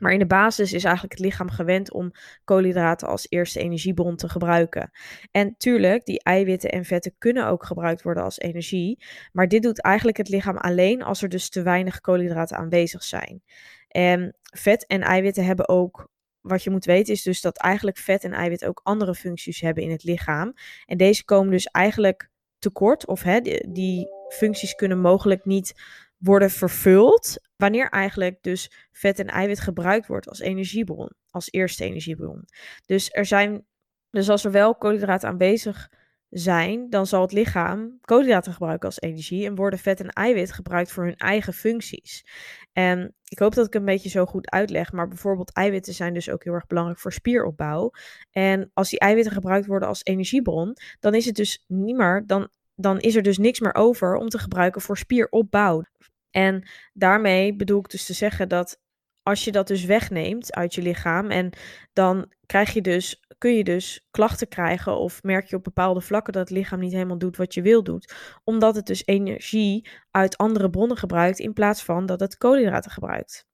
Maar 0.00 0.12
in 0.12 0.18
de 0.18 0.26
basis 0.26 0.72
is 0.72 0.84
eigenlijk 0.84 1.14
het 1.14 1.24
lichaam 1.24 1.50
gewend 1.50 1.92
om 1.92 2.12
koolhydraten 2.44 3.08
als 3.08 3.26
eerste 3.28 3.60
energiebron 3.60 4.16
te 4.16 4.28
gebruiken. 4.28 4.90
En 5.30 5.54
tuurlijk, 5.58 6.04
die 6.04 6.22
eiwitten 6.22 6.70
en 6.70 6.84
vetten 6.84 7.14
kunnen 7.18 7.46
ook 7.46 7.64
gebruikt 7.64 8.02
worden 8.02 8.22
als 8.22 8.38
energie. 8.38 9.04
Maar 9.32 9.48
dit 9.48 9.62
doet 9.62 9.82
eigenlijk 9.82 10.16
het 10.16 10.28
lichaam 10.28 10.56
alleen 10.56 11.02
als 11.02 11.22
er 11.22 11.28
dus 11.28 11.48
te 11.48 11.62
weinig 11.62 12.00
koolhydraten 12.00 12.56
aanwezig 12.56 13.02
zijn. 13.02 13.42
En 13.88 14.36
vet 14.42 14.86
en 14.86 15.02
eiwitten 15.02 15.44
hebben 15.44 15.68
ook. 15.68 16.08
Wat 16.40 16.62
je 16.62 16.70
moet 16.70 16.84
weten 16.84 17.12
is 17.12 17.22
dus 17.22 17.40
dat 17.40 17.58
eigenlijk 17.58 17.98
vet 17.98 18.24
en 18.24 18.32
eiwit 18.32 18.64
ook 18.64 18.80
andere 18.82 19.14
functies 19.14 19.60
hebben 19.60 19.82
in 19.82 19.90
het 19.90 20.04
lichaam. 20.04 20.52
En 20.84 20.96
deze 20.96 21.24
komen 21.24 21.50
dus 21.50 21.66
eigenlijk 21.66 22.30
tekort. 22.58 23.06
Of 23.06 23.22
hè, 23.22 23.40
die, 23.40 24.08
functies 24.28 24.74
kunnen 24.74 25.00
mogelijk 25.00 25.44
niet 25.44 25.74
worden 26.18 26.50
vervuld 26.50 27.38
wanneer 27.56 27.88
eigenlijk 27.88 28.38
dus 28.40 28.70
vet 28.92 29.18
en 29.18 29.26
eiwit 29.26 29.60
gebruikt 29.60 30.06
wordt 30.06 30.28
als 30.28 30.38
energiebron, 30.38 31.12
als 31.30 31.50
eerste 31.50 31.84
energiebron. 31.84 32.44
Dus 32.86 33.08
er 33.10 33.26
zijn, 33.26 33.66
dus 34.10 34.28
als 34.28 34.44
er 34.44 34.50
wel 34.50 34.76
koolhydraten 34.76 35.28
aanwezig 35.28 35.88
zijn, 36.30 36.90
dan 36.90 37.06
zal 37.06 37.20
het 37.20 37.32
lichaam 37.32 37.98
koolhydraten 38.00 38.52
gebruiken 38.52 38.88
als 38.88 39.00
energie 39.00 39.46
en 39.46 39.54
worden 39.54 39.78
vet 39.78 40.00
en 40.00 40.08
eiwit 40.08 40.52
gebruikt 40.52 40.92
voor 40.92 41.04
hun 41.04 41.16
eigen 41.16 41.52
functies. 41.52 42.26
En 42.72 43.14
ik 43.28 43.38
hoop 43.38 43.54
dat 43.54 43.66
ik 43.66 43.74
een 43.74 43.84
beetje 43.84 44.08
zo 44.08 44.26
goed 44.26 44.50
uitleg, 44.50 44.92
maar 44.92 45.08
bijvoorbeeld 45.08 45.52
eiwitten 45.52 45.94
zijn 45.94 46.14
dus 46.14 46.30
ook 46.30 46.44
heel 46.44 46.52
erg 46.52 46.66
belangrijk 46.66 47.00
voor 47.00 47.12
spieropbouw. 47.12 47.90
En 48.30 48.70
als 48.74 48.90
die 48.90 48.98
eiwitten 48.98 49.32
gebruikt 49.32 49.66
worden 49.66 49.88
als 49.88 50.04
energiebron, 50.04 50.76
dan 51.00 51.14
is 51.14 51.24
het 51.24 51.34
dus 51.34 51.64
niet 51.66 51.96
meer, 51.96 52.22
dan, 52.26 52.48
dan 52.76 53.00
is 53.00 53.16
er 53.16 53.22
dus 53.22 53.38
niks 53.38 53.60
meer 53.60 53.74
over 53.74 54.16
om 54.16 54.28
te 54.28 54.38
gebruiken 54.38 54.80
voor 54.80 54.98
spieropbouw. 54.98 55.84
En 56.30 56.68
daarmee 56.92 57.56
bedoel 57.56 57.78
ik 57.78 57.90
dus 57.90 58.06
te 58.06 58.12
zeggen 58.12 58.48
dat 58.48 58.80
als 59.22 59.44
je 59.44 59.52
dat 59.52 59.66
dus 59.66 59.84
wegneemt 59.84 60.54
uit 60.54 60.74
je 60.74 60.82
lichaam 60.82 61.30
en 61.30 61.50
dan 61.92 62.32
krijg 62.46 62.72
je 62.72 62.80
dus, 62.80 63.24
kun 63.38 63.56
je 63.56 63.64
dus 63.64 64.06
klachten 64.10 64.48
krijgen 64.48 64.98
of 64.98 65.22
merk 65.22 65.46
je 65.46 65.56
op 65.56 65.64
bepaalde 65.64 66.00
vlakken 66.00 66.32
dat 66.32 66.48
het 66.48 66.58
lichaam 66.58 66.80
niet 66.80 66.92
helemaal 66.92 67.18
doet 67.18 67.36
wat 67.36 67.54
je 67.54 67.62
wil 67.62 67.82
doet, 67.82 68.14
omdat 68.44 68.74
het 68.74 68.86
dus 68.86 69.06
energie 69.06 69.88
uit 70.10 70.36
andere 70.36 70.70
bronnen 70.70 70.96
gebruikt 70.96 71.38
in 71.38 71.52
plaats 71.52 71.84
van 71.84 72.06
dat 72.06 72.20
het 72.20 72.36
koolhydraten 72.36 72.90
gebruikt 72.90 73.46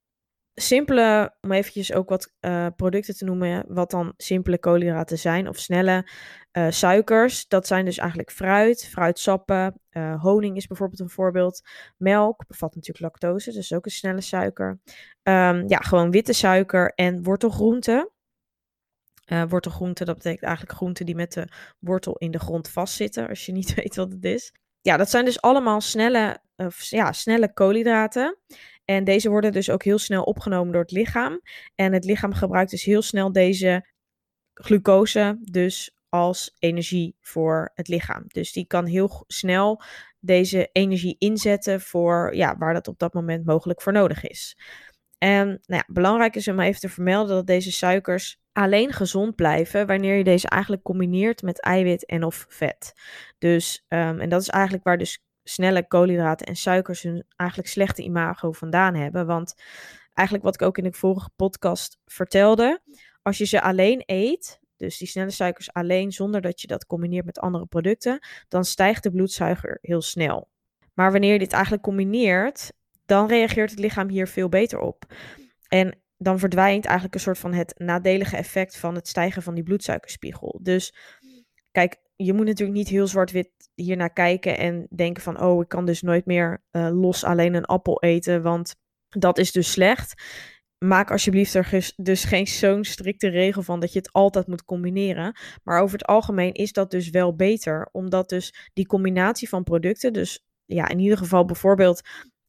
simpele, 0.55 1.35
om 1.41 1.53
eventjes 1.53 1.93
ook 1.93 2.09
wat 2.09 2.33
uh, 2.41 2.67
producten 2.77 3.17
te 3.17 3.25
noemen, 3.25 3.65
wat 3.69 3.91
dan 3.91 4.13
simpele 4.17 4.59
koolhydraten 4.59 5.19
zijn 5.19 5.49
of 5.49 5.59
snelle 5.59 6.09
uh, 6.53 6.67
suikers. 6.71 7.49
Dat 7.49 7.67
zijn 7.67 7.85
dus 7.85 7.99
eigenlijk 7.99 8.31
fruit, 8.31 8.89
fruitsappen, 8.89 9.81
uh, 9.91 10.23
honing 10.23 10.57
is 10.57 10.67
bijvoorbeeld 10.67 11.01
een 11.01 11.11
voorbeeld. 11.11 11.63
Melk 11.97 12.47
bevat 12.47 12.75
natuurlijk 12.75 13.05
lactose, 13.05 13.53
dus 13.53 13.73
ook 13.73 13.85
een 13.85 13.91
snelle 13.91 14.21
suiker. 14.21 14.81
Um, 15.23 15.69
ja, 15.69 15.79
gewoon 15.79 16.11
witte 16.11 16.33
suiker 16.33 16.93
en 16.95 17.23
wortelgroenten. 17.23 18.11
wortelgroenten, 19.49 20.07
dat 20.07 20.17
betekent 20.17 20.43
eigenlijk 20.43 20.77
groenten 20.77 21.07
die 21.07 21.15
met 21.15 21.33
de 21.33 21.49
wortel 21.79 22.17
in 22.17 22.31
de 22.31 22.39
grond 22.39 22.69
vastzitten, 22.69 23.29
als 23.29 23.47
je 23.47 23.53
niet 23.53 23.75
weet 23.83 23.97
wat 23.97 24.13
het 24.13 24.25
is. 24.25 24.53
Ja, 24.81 24.97
dat 24.97 25.11
zijn 25.11 25.25
dus 25.25 25.41
allemaal 25.41 25.81
snelle, 25.81 26.39
ja, 26.79 27.13
snelle 27.13 27.53
koolhydraten. 27.53 28.39
En 28.85 29.05
deze 29.05 29.31
worden 29.31 29.53
dus 29.53 29.71
ook 29.71 29.83
heel 29.83 29.99
snel 29.99 30.23
opgenomen 30.23 30.73
door 30.73 30.83
het 30.83 30.91
lichaam. 30.91 31.41
En 31.75 31.93
het 31.93 32.05
lichaam 32.05 32.33
gebruikt 32.33 32.71
dus 32.71 32.85
heel 32.85 33.03
snel 33.03 33.33
deze 33.33 33.87
glucose 34.55 35.39
dus 35.41 35.97
als 36.09 36.57
energie 36.59 37.17
voor 37.21 37.71
het 37.75 37.89
lichaam. 37.89 38.25
Dus 38.27 38.53
die 38.53 38.67
kan 38.67 38.87
heel 38.87 39.25
snel 39.27 39.83
deze 40.21 40.69
energie 40.73 41.17
inzetten 41.19 41.81
voor 41.81 42.35
ja, 42.35 42.57
waar 42.59 42.75
dat 42.75 42.89
op 42.89 42.99
dat 42.99 43.15
moment 43.15 43.45
mogelijk 43.45 43.83
voor 43.83 43.93
nodig 43.93 44.25
is. 44.25 44.57
En 45.19 45.47
nou 45.47 45.61
ja, 45.67 45.85
belangrijk 45.87 46.37
is 46.37 46.49
om 46.49 46.61
even 46.61 46.81
te 46.81 46.89
vermelden 46.89 47.37
dat 47.37 47.47
deze 47.47 47.73
suikers 47.73 48.41
alleen 48.53 48.93
gezond 48.93 49.35
blijven 49.35 49.87
wanneer 49.87 50.17
je 50.17 50.25
deze 50.25 50.49
eigenlijk 50.49 50.83
combineert 50.83 51.43
met 51.43 51.61
eiwit 51.61 52.07
en 52.07 52.25
of 52.25 52.47
vet. 52.49 52.93
Dus, 53.39 53.85
um, 53.89 54.21
en 54.21 54.29
dat 54.29 54.41
is 54.41 54.49
eigenlijk 54.49 54.85
waar 54.85 54.99
dus 54.99 55.23
snelle 55.45 55.87
koolhydraten 55.87 56.47
en 56.47 56.57
suikers 56.57 57.03
hun 57.03 57.25
eigenlijk 57.37 57.71
slechte 57.71 58.03
imago 58.03 58.53
vandaan 58.53 58.95
hebben. 58.95 59.27
Want 59.27 59.55
eigenlijk 60.13 60.47
wat 60.47 60.55
ik 60.55 60.63
ook 60.63 60.79
in 60.79 60.85
de 60.85 60.93
vorige 60.93 61.31
podcast 61.37 61.99
vertelde, 62.05 62.81
als 63.23 63.39
je 63.39 63.45
ze 63.45 63.63
alleen 63.63 64.03
eet, 64.07 64.61
dus 64.77 64.99
die 64.99 65.09
snelle 65.09 65.31
suikers 65.31 65.73
alleen 65.73 66.13
zonder 66.13 66.41
dat 66.41 66.61
je 66.61 66.67
dat 66.67 66.87
combineert 66.87 67.25
met 67.25 67.39
andere 67.39 67.67
producten, 67.67 68.19
dan 68.49 68.65
stijgt 68.65 69.03
de 69.03 69.11
bloedsuiker 69.11 69.79
heel 69.81 70.03
snel. 70.03 70.51
Maar 70.95 71.13
wanneer 71.13 71.33
je 71.33 71.39
dit 71.39 71.53
eigenlijk 71.53 71.83
combineert, 71.83 72.73
dan 73.07 73.29
reageert 73.29 73.71
het 73.71 73.79
lichaam 73.79 74.09
hier 74.09 74.29
veel 74.29 74.49
beter 74.49 74.79
op. 74.79 75.05
En 75.69 75.99
dan 76.17 76.39
verdwijnt 76.39 76.85
eigenlijk 76.85 77.15
een 77.15 77.21
soort 77.21 77.39
van 77.39 77.53
het 77.53 77.75
nadelige 77.79 78.37
effect 78.37 78.77
van 78.77 78.95
het 78.95 79.09
stijgen 79.09 79.43
van 79.43 79.55
die 79.55 79.65
bloedsuikerspiegel. 79.65 80.61
Dus 80.63 80.95
kijk, 81.71 81.97
je 82.17 82.33
moet 82.33 82.47
natuurlijk 82.47 82.79
niet 82.79 82.89
heel 82.89 83.07
zwart-wit 83.07 83.51
hiernaar 83.75 84.13
kijken 84.13 84.59
en 84.59 84.87
denken 84.95 85.23
van, 85.23 85.41
oh, 85.41 85.63
ik 85.63 85.69
kan 85.69 85.87
dus 85.87 86.03
nooit 86.03 86.27
meer 86.27 86.65
uh, 86.71 86.89
los 86.93 87.25
alleen 87.25 87.55
een 87.55 87.65
appel 87.65 88.03
eten, 88.03 88.43
want 88.43 88.75
dat 89.09 89.39
is 89.39 89.53
dus 89.53 89.71
slecht. 89.71 90.23
Maak 90.79 91.11
alsjeblieft 91.11 91.55
er 91.55 91.93
dus 91.97 92.25
geen 92.25 92.47
zo'n 92.47 92.85
strikte 92.85 93.29
regel 93.29 93.63
van 93.63 93.81
dat 93.81 93.93
je 93.93 93.99
het 93.99 94.13
altijd 94.13 94.47
moet 94.47 94.65
combineren. 94.65 95.37
Maar 95.63 95.81
over 95.81 95.99
het 95.99 96.07
algemeen 96.07 96.53
is 96.53 96.73
dat 96.73 96.91
dus 96.91 97.11
wel 97.11 97.37
beter, 97.37 97.89
omdat 97.93 98.29
dus 98.29 98.71
die 98.73 98.87
combinatie 98.87 99.49
van 99.49 99.63
producten, 99.63 100.13
dus 100.13 100.45
ja, 100.65 100.89
in 100.89 100.99
ieder 100.99 101.19
geval 101.19 101.45
bijvoorbeeld 101.45 102.01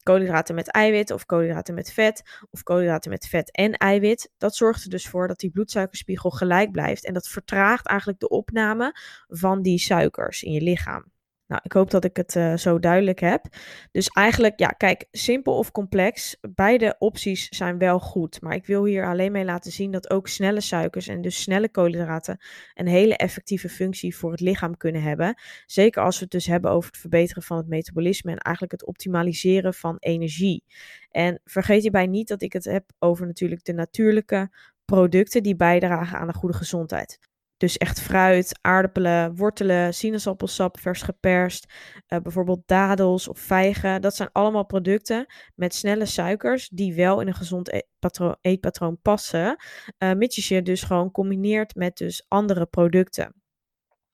koolhydraten 0.04 0.56
met 0.56 0.72
eiwit 0.72 1.12
of 1.12 1.26
koolhydraten 1.26 1.74
met 1.74 1.94
vet 1.94 2.24
of 2.52 2.64
koolhydraten 2.64 3.12
met 3.12 3.28
vet 3.28 3.52
en 3.52 3.74
eiwit. 3.74 4.32
Dat 4.38 4.56
zorgt 4.56 4.84
er 4.84 4.90
dus 4.90 5.08
voor 5.08 5.28
dat 5.28 5.40
die 5.40 5.52
bloedsuikerspiegel 5.52 6.30
gelijk 6.30 6.72
blijft 6.72 7.06
en 7.06 7.14
dat 7.14 7.28
vertraagt 7.28 7.88
eigenlijk 7.88 8.20
de 8.20 8.30
opname 8.30 8.96
van 9.28 9.62
die 9.62 9.80
suikers 9.80 10.44
in 10.44 10.52
je 10.52 10.62
lichaam. 10.62 11.13
Nou, 11.54 11.66
ik 11.66 11.74
hoop 11.74 11.92
dat 11.92 12.04
ik 12.04 12.18
het 12.18 12.36
uh, 12.36 12.56
zo 12.56 12.80
duidelijk 12.80 13.20
heb. 13.20 13.46
Dus 13.92 14.08
eigenlijk, 14.08 14.60
ja, 14.60 14.68
kijk, 14.68 15.06
simpel 15.12 15.58
of 15.58 15.72
complex, 15.72 16.38
beide 16.56 16.96
opties 17.00 17.48
zijn 17.48 17.78
wel 17.78 18.00
goed. 18.00 18.42
Maar 18.42 18.56
ik 18.56 18.66
wil 18.66 18.86
hier 18.86 19.08
alleen 19.08 19.32
mee 19.32 19.46
laten 19.46 19.72
zien 19.72 19.92
dat 19.92 20.10
ook 20.10 20.28
snelle 20.28 20.62
suikers 20.62 21.08
en 21.08 21.22
dus 21.22 21.42
snelle 21.42 21.70
koolhydraten 21.70 22.38
een 22.74 22.88
hele 22.88 23.18
effectieve 23.18 23.70
functie 23.70 24.16
voor 24.16 24.32
het 24.32 24.40
lichaam 24.40 24.78
kunnen 24.78 25.02
hebben. 25.02 25.42
Zeker 25.66 26.04
als 26.04 26.16
we 26.18 26.24
het 26.24 26.32
dus 26.32 26.46
hebben 26.46 26.72
over 26.72 26.90
het 26.90 27.00
verbeteren 27.00 27.44
van 27.44 27.58
het 27.58 27.68
metabolisme 27.68 28.32
en 28.32 28.38
eigenlijk 28.38 28.72
het 28.72 28.86
optimaliseren 28.86 29.74
van 29.74 29.96
energie. 30.00 30.64
En 31.10 31.42
vergeet 31.46 31.82
hierbij 31.82 32.08
niet 32.08 32.28
dat 32.28 32.42
ik 32.42 32.54
het 32.54 32.66
heb 32.66 32.92
over 33.00 33.26
natuurlijk 33.26 33.64
de 33.64 33.74
natuurlijke 33.74 34.52
producten 34.86 35.44
die 35.44 35.56
bijdragen 35.56 36.18
aan 36.20 36.28
een 36.28 36.34
goede 36.34 36.58
gezondheid. 36.58 37.33
Dus 37.64 37.78
echt 37.78 38.02
fruit, 38.02 38.60
aardappelen, 38.62 39.36
wortelen, 39.36 39.94
sinaasappelsap, 39.94 40.80
vers 40.80 41.02
geperst, 41.02 41.74
uh, 42.08 42.20
bijvoorbeeld 42.20 42.62
dadels 42.66 43.28
of 43.28 43.40
vijgen. 43.40 44.02
Dat 44.02 44.16
zijn 44.16 44.30
allemaal 44.32 44.66
producten 44.66 45.26
met 45.56 45.74
snelle 45.74 46.06
suikers 46.06 46.70
die 46.70 46.94
wel 46.94 47.22
in 47.22 47.28
een 47.28 47.34
gezond 47.34 47.72
eetpatroon, 47.72 48.36
eetpatroon 48.42 49.00
passen, 49.02 49.56
uh, 49.98 50.14
mits 50.14 50.48
je 50.48 50.62
dus 50.62 50.84
gewoon 50.84 51.12
combineert 51.12 51.76
met 51.76 51.98
dus 51.98 52.26
andere 52.28 52.66
producten. 52.66 53.36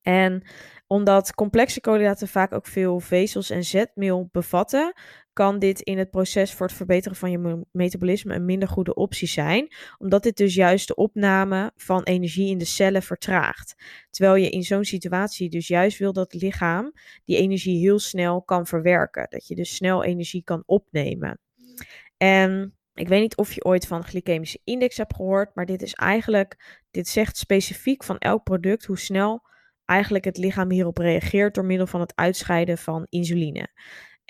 En 0.01 0.47
omdat 0.87 1.33
complexe 1.33 1.81
koolhydraten 1.81 2.27
vaak 2.27 2.53
ook 2.53 2.65
veel 2.65 2.99
vezels 2.99 3.49
en 3.49 3.63
zetmeel 3.63 4.29
bevatten, 4.31 4.93
kan 5.39 5.59
dit 5.59 5.81
in 5.81 5.97
het 5.97 6.09
proces 6.09 6.53
voor 6.53 6.65
het 6.67 6.75
verbeteren 6.75 7.17
van 7.17 7.31
je 7.31 7.65
metabolisme 7.71 8.35
een 8.35 8.45
minder 8.45 8.67
goede 8.67 8.93
optie 8.93 9.27
zijn, 9.27 9.73
omdat 9.97 10.23
dit 10.23 10.37
dus 10.37 10.55
juist 10.55 10.87
de 10.87 10.95
opname 10.95 11.71
van 11.75 12.03
energie 12.03 12.49
in 12.49 12.57
de 12.57 12.65
cellen 12.65 13.03
vertraagt. 13.03 13.75
Terwijl 14.09 14.35
je 14.35 14.49
in 14.49 14.63
zo'n 14.63 14.83
situatie 14.83 15.49
dus 15.49 15.67
juist 15.67 15.97
wil 15.97 16.13
dat 16.13 16.31
het 16.31 16.41
lichaam 16.41 16.93
die 17.25 17.37
energie 17.37 17.79
heel 17.79 17.99
snel 17.99 18.41
kan 18.41 18.67
verwerken, 18.67 19.27
dat 19.29 19.47
je 19.47 19.55
dus 19.55 19.75
snel 19.75 20.03
energie 20.03 20.43
kan 20.43 20.63
opnemen. 20.65 21.39
En 22.17 22.77
ik 22.93 23.07
weet 23.07 23.21
niet 23.21 23.37
of 23.37 23.53
je 23.53 23.63
ooit 23.63 23.87
van 23.87 24.03
glycemische 24.03 24.61
index 24.63 24.97
hebt 24.97 25.15
gehoord, 25.15 25.55
maar 25.55 25.65
dit 25.65 25.81
is 25.81 25.93
eigenlijk, 25.93 26.81
dit 26.91 27.07
zegt 27.07 27.37
specifiek 27.37 28.03
van 28.03 28.17
elk 28.17 28.43
product 28.43 28.85
hoe 28.85 28.99
snel 28.99 29.47
eigenlijk 29.85 30.25
het 30.25 30.37
lichaam 30.37 30.71
hierop 30.71 30.97
reageert 30.97 31.55
door 31.55 31.65
middel 31.65 31.87
van 31.87 31.99
het 31.99 32.15
uitscheiden 32.15 32.77
van 32.77 33.05
insuline. 33.09 33.69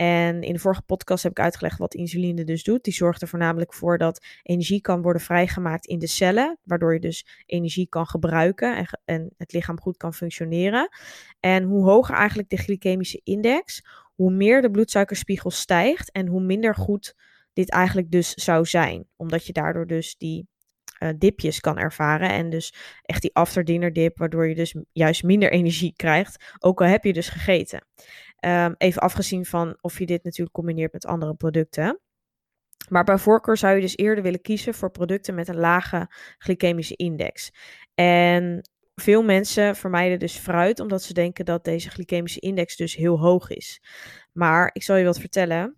En 0.01 0.41
in 0.41 0.53
de 0.53 0.59
vorige 0.59 0.81
podcast 0.81 1.23
heb 1.23 1.31
ik 1.31 1.39
uitgelegd 1.39 1.77
wat 1.77 1.93
insuline 1.93 2.43
dus 2.43 2.63
doet. 2.63 2.83
Die 2.83 2.93
zorgt 2.93 3.21
er 3.21 3.27
voornamelijk 3.27 3.73
voor 3.73 3.97
dat 3.97 4.25
energie 4.43 4.81
kan 4.81 5.01
worden 5.01 5.21
vrijgemaakt 5.21 5.85
in 5.85 5.99
de 5.99 6.07
cellen, 6.07 6.59
waardoor 6.63 6.93
je 6.93 6.99
dus 6.99 7.43
energie 7.45 7.87
kan 7.87 8.05
gebruiken 8.07 8.75
en, 8.75 8.99
en 9.05 9.33
het 9.37 9.53
lichaam 9.53 9.79
goed 9.79 9.97
kan 9.97 10.13
functioneren. 10.13 10.89
En 11.39 11.63
hoe 11.63 11.83
hoger 11.83 12.15
eigenlijk 12.15 12.49
de 12.49 12.57
glycemische 12.57 13.21
index, 13.23 13.85
hoe 14.15 14.31
meer 14.31 14.61
de 14.61 14.71
bloedsuikerspiegel 14.71 15.51
stijgt 15.51 16.11
en 16.11 16.27
hoe 16.27 16.41
minder 16.41 16.75
goed 16.75 17.15
dit 17.53 17.71
eigenlijk 17.71 18.11
dus 18.11 18.33
zou 18.33 18.65
zijn. 18.65 19.07
Omdat 19.15 19.45
je 19.45 19.53
daardoor 19.53 19.87
dus 19.87 20.17
die 20.17 20.47
uh, 20.99 21.09
dipjes 21.17 21.59
kan 21.59 21.77
ervaren. 21.77 22.29
En 22.29 22.49
dus 22.49 22.73
echt 23.01 23.21
die 23.21 23.35
afterdinner 23.35 23.93
dip, 23.93 24.17
waardoor 24.17 24.47
je 24.47 24.55
dus 24.55 24.75
juist 24.91 25.23
minder 25.23 25.51
energie 25.51 25.93
krijgt. 25.95 26.55
Ook 26.59 26.81
al 26.81 26.87
heb 26.87 27.03
je 27.03 27.13
dus 27.13 27.29
gegeten. 27.29 27.85
Um, 28.45 28.75
even 28.77 29.01
afgezien 29.01 29.45
van 29.45 29.77
of 29.81 29.99
je 29.99 30.05
dit 30.05 30.23
natuurlijk 30.23 30.55
combineert 30.55 30.93
met 30.93 31.05
andere 31.05 31.35
producten. 31.35 31.99
Maar 32.89 33.03
bij 33.03 33.17
voorkeur 33.17 33.57
zou 33.57 33.75
je 33.75 33.81
dus 33.81 33.97
eerder 33.97 34.23
willen 34.23 34.41
kiezen 34.41 34.73
voor 34.73 34.91
producten 34.91 35.35
met 35.35 35.47
een 35.47 35.59
lage 35.59 36.07
glycemische 36.37 36.95
index. 36.95 37.51
En 37.93 38.69
veel 38.95 39.23
mensen 39.23 39.75
vermijden 39.75 40.19
dus 40.19 40.37
fruit 40.37 40.79
omdat 40.79 41.03
ze 41.03 41.13
denken 41.13 41.45
dat 41.45 41.63
deze 41.63 41.89
glycemische 41.89 42.39
index 42.39 42.75
dus 42.75 42.95
heel 42.95 43.19
hoog 43.19 43.49
is. 43.49 43.81
Maar 44.31 44.69
ik 44.73 44.83
zal 44.83 44.95
je 44.95 45.05
wat 45.05 45.19
vertellen. 45.19 45.77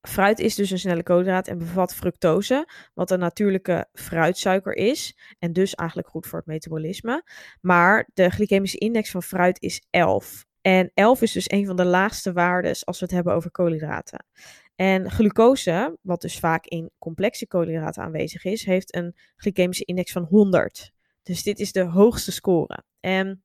Fruit 0.00 0.38
is 0.38 0.54
dus 0.54 0.70
een 0.70 0.78
snelle 0.78 1.02
koolhydraat 1.02 1.48
en 1.48 1.58
bevat 1.58 1.94
fructose, 1.94 2.68
wat 2.94 3.10
een 3.10 3.18
natuurlijke 3.18 3.88
fruitsuiker 3.92 4.74
is 4.74 5.18
en 5.38 5.52
dus 5.52 5.74
eigenlijk 5.74 6.08
goed 6.08 6.26
voor 6.26 6.38
het 6.38 6.48
metabolisme. 6.48 7.24
Maar 7.60 8.08
de 8.14 8.30
glycemische 8.30 8.78
index 8.78 9.10
van 9.10 9.22
fruit 9.22 9.62
is 9.62 9.86
11. 9.90 10.44
En 10.66 10.90
11 10.94 11.22
is 11.22 11.32
dus 11.32 11.50
een 11.50 11.66
van 11.66 11.76
de 11.76 11.84
laagste 11.84 12.32
waarden 12.32 12.76
als 12.84 12.98
we 12.98 13.04
het 13.04 13.14
hebben 13.14 13.34
over 13.34 13.50
koolhydraten. 13.50 14.26
En 14.76 15.10
glucose, 15.10 15.98
wat 16.02 16.20
dus 16.20 16.38
vaak 16.38 16.66
in 16.66 16.90
complexe 16.98 17.46
koolhydraten 17.46 18.02
aanwezig 18.02 18.44
is, 18.44 18.64
heeft 18.64 18.94
een 18.94 19.16
glycemische 19.36 19.84
index 19.84 20.12
van 20.12 20.22
100. 20.22 20.92
Dus 21.22 21.42
dit 21.42 21.60
is 21.60 21.72
de 21.72 21.82
hoogste 21.84 22.32
score. 22.32 22.82
En 23.00 23.44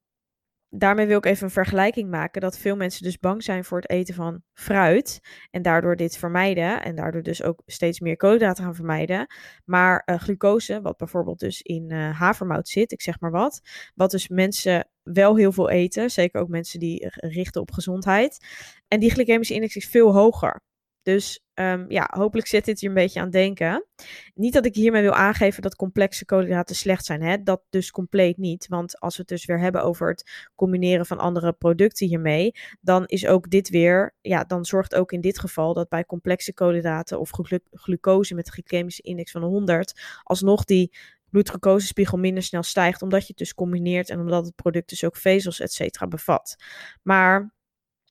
daarmee 0.73 1.07
wil 1.07 1.17
ik 1.17 1.25
even 1.25 1.43
een 1.43 1.51
vergelijking 1.51 2.09
maken 2.09 2.41
dat 2.41 2.57
veel 2.57 2.75
mensen 2.75 3.03
dus 3.03 3.19
bang 3.19 3.43
zijn 3.43 3.63
voor 3.63 3.79
het 3.79 3.89
eten 3.89 4.15
van 4.15 4.41
fruit 4.53 5.19
en 5.51 5.61
daardoor 5.61 5.95
dit 5.95 6.17
vermijden 6.17 6.83
en 6.83 6.95
daardoor 6.95 7.23
dus 7.23 7.43
ook 7.43 7.61
steeds 7.65 7.99
meer 7.99 8.17
koolhydraten 8.17 8.63
gaan 8.63 8.75
vermijden. 8.75 9.27
Maar 9.65 10.03
uh, 10.05 10.19
glucose, 10.19 10.81
wat 10.81 10.97
bijvoorbeeld 10.97 11.39
dus 11.39 11.61
in 11.61 11.91
uh, 11.91 12.19
havermout 12.19 12.67
zit, 12.67 12.91
ik 12.91 13.01
zeg 13.01 13.19
maar 13.19 13.31
wat, 13.31 13.61
wat 13.95 14.11
dus 14.11 14.27
mensen 14.27 14.89
wel 15.03 15.35
heel 15.35 15.51
veel 15.51 15.69
eten, 15.69 16.11
zeker 16.11 16.41
ook 16.41 16.49
mensen 16.49 16.79
die 16.79 17.07
richten 17.15 17.61
op 17.61 17.71
gezondheid. 17.71 18.45
En 18.87 18.99
die 18.99 19.11
glycemische 19.11 19.53
index 19.53 19.75
is 19.75 19.87
veel 19.87 20.13
hoger. 20.13 20.61
Dus 21.01 21.43
um, 21.61 21.85
ja, 21.87 22.09
hopelijk 22.13 22.47
zet 22.47 22.65
dit 22.65 22.79
je 22.79 22.87
een 22.87 22.93
beetje 22.93 23.19
aan 23.19 23.29
denken. 23.29 23.85
Niet 24.33 24.53
dat 24.53 24.65
ik 24.65 24.75
hiermee 24.75 25.01
wil 25.01 25.13
aangeven 25.13 25.61
dat 25.61 25.75
complexe 25.75 26.25
koolhydraten 26.25 26.75
slecht 26.75 27.05
zijn. 27.05 27.21
Hè? 27.21 27.43
Dat 27.43 27.61
dus 27.69 27.91
compleet 27.91 28.37
niet. 28.37 28.67
Want 28.67 28.99
als 28.99 29.15
we 29.15 29.21
het 29.21 29.29
dus 29.29 29.45
weer 29.45 29.59
hebben 29.59 29.83
over 29.83 30.09
het 30.09 30.49
combineren 30.55 31.05
van 31.05 31.17
andere 31.17 31.53
producten 31.53 32.07
hiermee, 32.07 32.55
dan 32.81 33.05
is 33.05 33.27
ook 33.27 33.49
dit 33.49 33.69
weer, 33.69 34.15
ja, 34.21 34.43
dan 34.43 34.65
zorgt 34.65 34.95
ook 34.95 35.11
in 35.11 35.21
dit 35.21 35.39
geval 35.39 35.73
dat 35.73 35.89
bij 35.89 36.05
complexe 36.05 36.53
koolhydraten 36.53 37.19
of 37.19 37.29
glu 37.29 37.59
glucose 37.71 38.35
met 38.35 38.47
een 38.47 38.53
glycemische 38.53 39.01
index 39.01 39.31
van 39.31 39.43
100, 39.43 40.19
alsnog 40.23 40.63
die 40.63 40.95
bloedglucosespiegel 41.29 42.17
minder 42.17 42.43
snel 42.43 42.63
stijgt, 42.63 43.01
omdat 43.01 43.21
je 43.21 43.27
het 43.27 43.37
dus 43.37 43.53
combineert 43.53 44.09
en 44.09 44.19
omdat 44.19 44.45
het 44.45 44.55
product 44.55 44.89
dus 44.89 45.03
ook 45.03 45.15
vezels, 45.15 45.59
et 45.59 45.73
cetera, 45.73 46.07
bevat. 46.07 46.55
Maar 47.01 47.53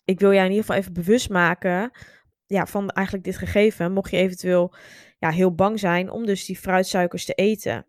ik 0.04 0.20
wil 0.20 0.32
jij 0.32 0.44
in 0.44 0.50
ieder 0.50 0.64
geval 0.64 0.80
even 0.80 0.92
bewust 0.92 1.28
maken 1.28 1.90
ja, 2.50 2.66
van 2.66 2.88
eigenlijk 2.90 3.26
dit 3.26 3.36
gegeven, 3.36 3.92
mocht 3.92 4.10
je 4.10 4.16
eventueel 4.16 4.74
ja, 5.18 5.30
heel 5.30 5.54
bang 5.54 5.78
zijn 5.78 6.10
om 6.10 6.26
dus 6.26 6.44
die 6.44 6.58
fruitsuikers 6.58 7.24
te 7.24 7.34
eten. 7.34 7.86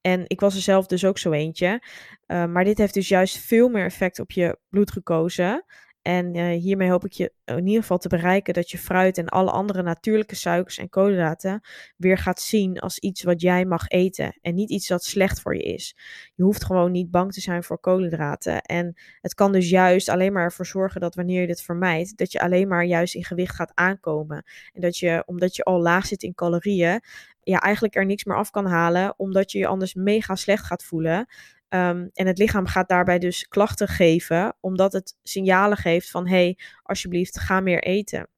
En 0.00 0.24
ik 0.26 0.40
was 0.40 0.54
er 0.54 0.60
zelf 0.60 0.86
dus 0.86 1.04
ook 1.04 1.18
zo 1.18 1.32
eentje. 1.32 1.82
Uh, 2.26 2.44
maar 2.46 2.64
dit 2.64 2.78
heeft 2.78 2.94
dus 2.94 3.08
juist 3.08 3.38
veel 3.38 3.68
meer 3.68 3.84
effect 3.84 4.18
op 4.18 4.30
je 4.30 4.58
bloedglucose. 4.68 5.64
En 6.04 6.36
uh, 6.36 6.60
hiermee 6.60 6.90
hoop 6.90 7.04
ik 7.04 7.12
je 7.12 7.32
in 7.44 7.66
ieder 7.66 7.80
geval 7.80 7.98
te 7.98 8.08
bereiken 8.08 8.54
dat 8.54 8.70
je 8.70 8.78
fruit 8.78 9.18
en 9.18 9.28
alle 9.28 9.50
andere 9.50 9.82
natuurlijke 9.82 10.34
suikers 10.34 10.78
en 10.78 10.88
koolhydraten 10.88 11.60
weer 11.96 12.18
gaat 12.18 12.40
zien 12.40 12.78
als 12.78 12.98
iets 12.98 13.22
wat 13.22 13.40
jij 13.40 13.64
mag 13.64 13.88
eten 13.88 14.38
en 14.40 14.54
niet 14.54 14.70
iets 14.70 14.86
dat 14.86 15.04
slecht 15.04 15.40
voor 15.40 15.56
je 15.56 15.62
is. 15.62 15.96
Je 16.34 16.42
hoeft 16.42 16.64
gewoon 16.64 16.92
niet 16.92 17.10
bang 17.10 17.32
te 17.32 17.40
zijn 17.40 17.62
voor 17.62 17.80
koolhydraten. 17.80 18.62
En 18.62 18.94
het 19.20 19.34
kan 19.34 19.52
dus 19.52 19.70
juist 19.70 20.08
alleen 20.08 20.32
maar 20.32 20.44
ervoor 20.44 20.66
zorgen 20.66 21.00
dat 21.00 21.14
wanneer 21.14 21.40
je 21.40 21.46
dit 21.46 21.62
vermijdt, 21.62 22.16
dat 22.16 22.32
je 22.32 22.40
alleen 22.40 22.68
maar 22.68 22.84
juist 22.84 23.14
in 23.14 23.24
gewicht 23.24 23.54
gaat 23.54 23.72
aankomen. 23.74 24.44
En 24.72 24.80
dat 24.80 24.96
je, 24.98 25.22
omdat 25.26 25.56
je 25.56 25.62
al 25.62 25.80
laag 25.80 26.06
zit 26.06 26.22
in 26.22 26.34
calorieën, 26.34 27.00
ja, 27.40 27.58
eigenlijk 27.58 27.94
er 27.94 28.06
niks 28.06 28.24
meer 28.24 28.36
af 28.36 28.50
kan 28.50 28.66
halen, 28.66 29.14
omdat 29.16 29.52
je 29.52 29.58
je 29.58 29.66
anders 29.66 29.94
mega 29.94 30.34
slecht 30.34 30.64
gaat 30.64 30.84
voelen. 30.84 31.26
Um, 31.74 32.10
en 32.12 32.26
het 32.26 32.38
lichaam 32.38 32.66
gaat 32.66 32.88
daarbij 32.88 33.18
dus 33.18 33.48
klachten 33.48 33.88
geven, 33.88 34.56
omdat 34.60 34.92
het 34.92 35.16
signalen 35.22 35.76
geeft 35.76 36.10
van 36.10 36.26
hé, 36.26 36.34
hey, 36.34 36.58
alsjeblieft, 36.82 37.38
ga 37.38 37.60
meer 37.60 37.82
eten. 37.82 38.28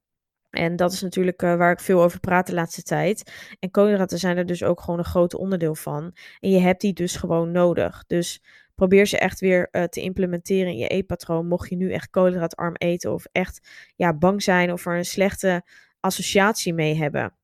En 0.50 0.76
dat 0.76 0.92
is 0.92 1.02
natuurlijk 1.02 1.42
uh, 1.42 1.56
waar 1.56 1.72
ik 1.72 1.80
veel 1.80 2.02
over 2.02 2.20
praat 2.20 2.46
de 2.46 2.54
laatste 2.54 2.82
tijd. 2.82 3.32
En 3.58 3.70
koolhydraten 3.70 4.18
zijn 4.18 4.36
er 4.36 4.46
dus 4.46 4.62
ook 4.62 4.80
gewoon 4.80 4.98
een 4.98 5.04
groot 5.04 5.34
onderdeel 5.34 5.74
van. 5.74 6.16
En 6.40 6.50
je 6.50 6.58
hebt 6.58 6.80
die 6.80 6.92
dus 6.92 7.16
gewoon 7.16 7.50
nodig. 7.50 8.04
Dus 8.06 8.42
probeer 8.74 9.06
ze 9.06 9.18
echt 9.18 9.40
weer 9.40 9.68
uh, 9.72 9.82
te 9.84 10.00
implementeren 10.00 10.72
in 10.72 10.78
je 10.78 10.88
eetpatroon. 10.88 11.46
Mocht 11.48 11.68
je 11.68 11.76
nu 11.76 11.92
echt 11.92 12.10
koolhydraatarm 12.10 12.74
eten 12.74 13.12
of 13.12 13.24
echt 13.32 13.68
ja, 13.96 14.14
bang 14.14 14.42
zijn 14.42 14.72
of 14.72 14.86
er 14.86 14.96
een 14.96 15.04
slechte 15.04 15.64
associatie 16.00 16.74
mee 16.74 16.96
hebben. 16.96 17.34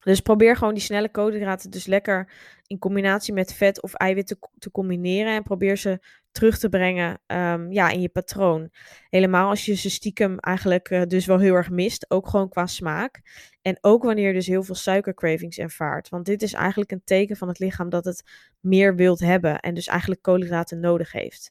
Dus 0.00 0.20
probeer 0.20 0.56
gewoon 0.56 0.74
die 0.74 0.82
snelle 0.82 1.10
koolhydraten 1.10 1.70
dus 1.70 1.86
lekker 1.86 2.32
in 2.66 2.78
combinatie 2.78 3.34
met 3.34 3.54
vet 3.54 3.82
of 3.82 3.94
eiwit 3.94 4.36
te, 4.58 4.70
combineren. 4.70 5.34
En 5.34 5.42
probeer 5.42 5.76
ze 5.76 5.98
terug 6.32 6.58
te 6.58 6.68
brengen 6.68 7.20
um, 7.26 7.72
ja, 7.72 7.88
in 7.90 8.00
je 8.00 8.08
patroon. 8.08 8.70
Helemaal 9.08 9.48
als 9.48 9.64
je 9.64 9.74
ze 9.74 9.90
stiekem 9.90 10.38
eigenlijk 10.38 10.90
uh, 10.90 11.02
dus 11.02 11.26
wel 11.26 11.38
heel 11.38 11.54
erg 11.54 11.70
mist. 11.70 12.10
Ook 12.10 12.28
gewoon 12.28 12.48
qua 12.48 12.66
smaak. 12.66 13.20
En 13.62 13.78
ook 13.80 14.02
wanneer 14.02 14.26
je 14.26 14.32
dus 14.32 14.46
heel 14.46 14.62
veel 14.62 14.74
suikercravings 14.74 15.58
ervaart. 15.58 16.08
Want 16.08 16.26
dit 16.26 16.42
is 16.42 16.52
eigenlijk 16.52 16.90
een 16.92 17.04
teken 17.04 17.36
van 17.36 17.48
het 17.48 17.58
lichaam 17.58 17.88
dat 17.88 18.04
het 18.04 18.22
meer 18.60 18.96
wilt 18.96 19.20
hebben. 19.20 19.60
En 19.60 19.74
dus 19.74 19.86
eigenlijk 19.86 20.22
koolhydraten 20.22 20.80
nodig 20.80 21.12
heeft. 21.12 21.50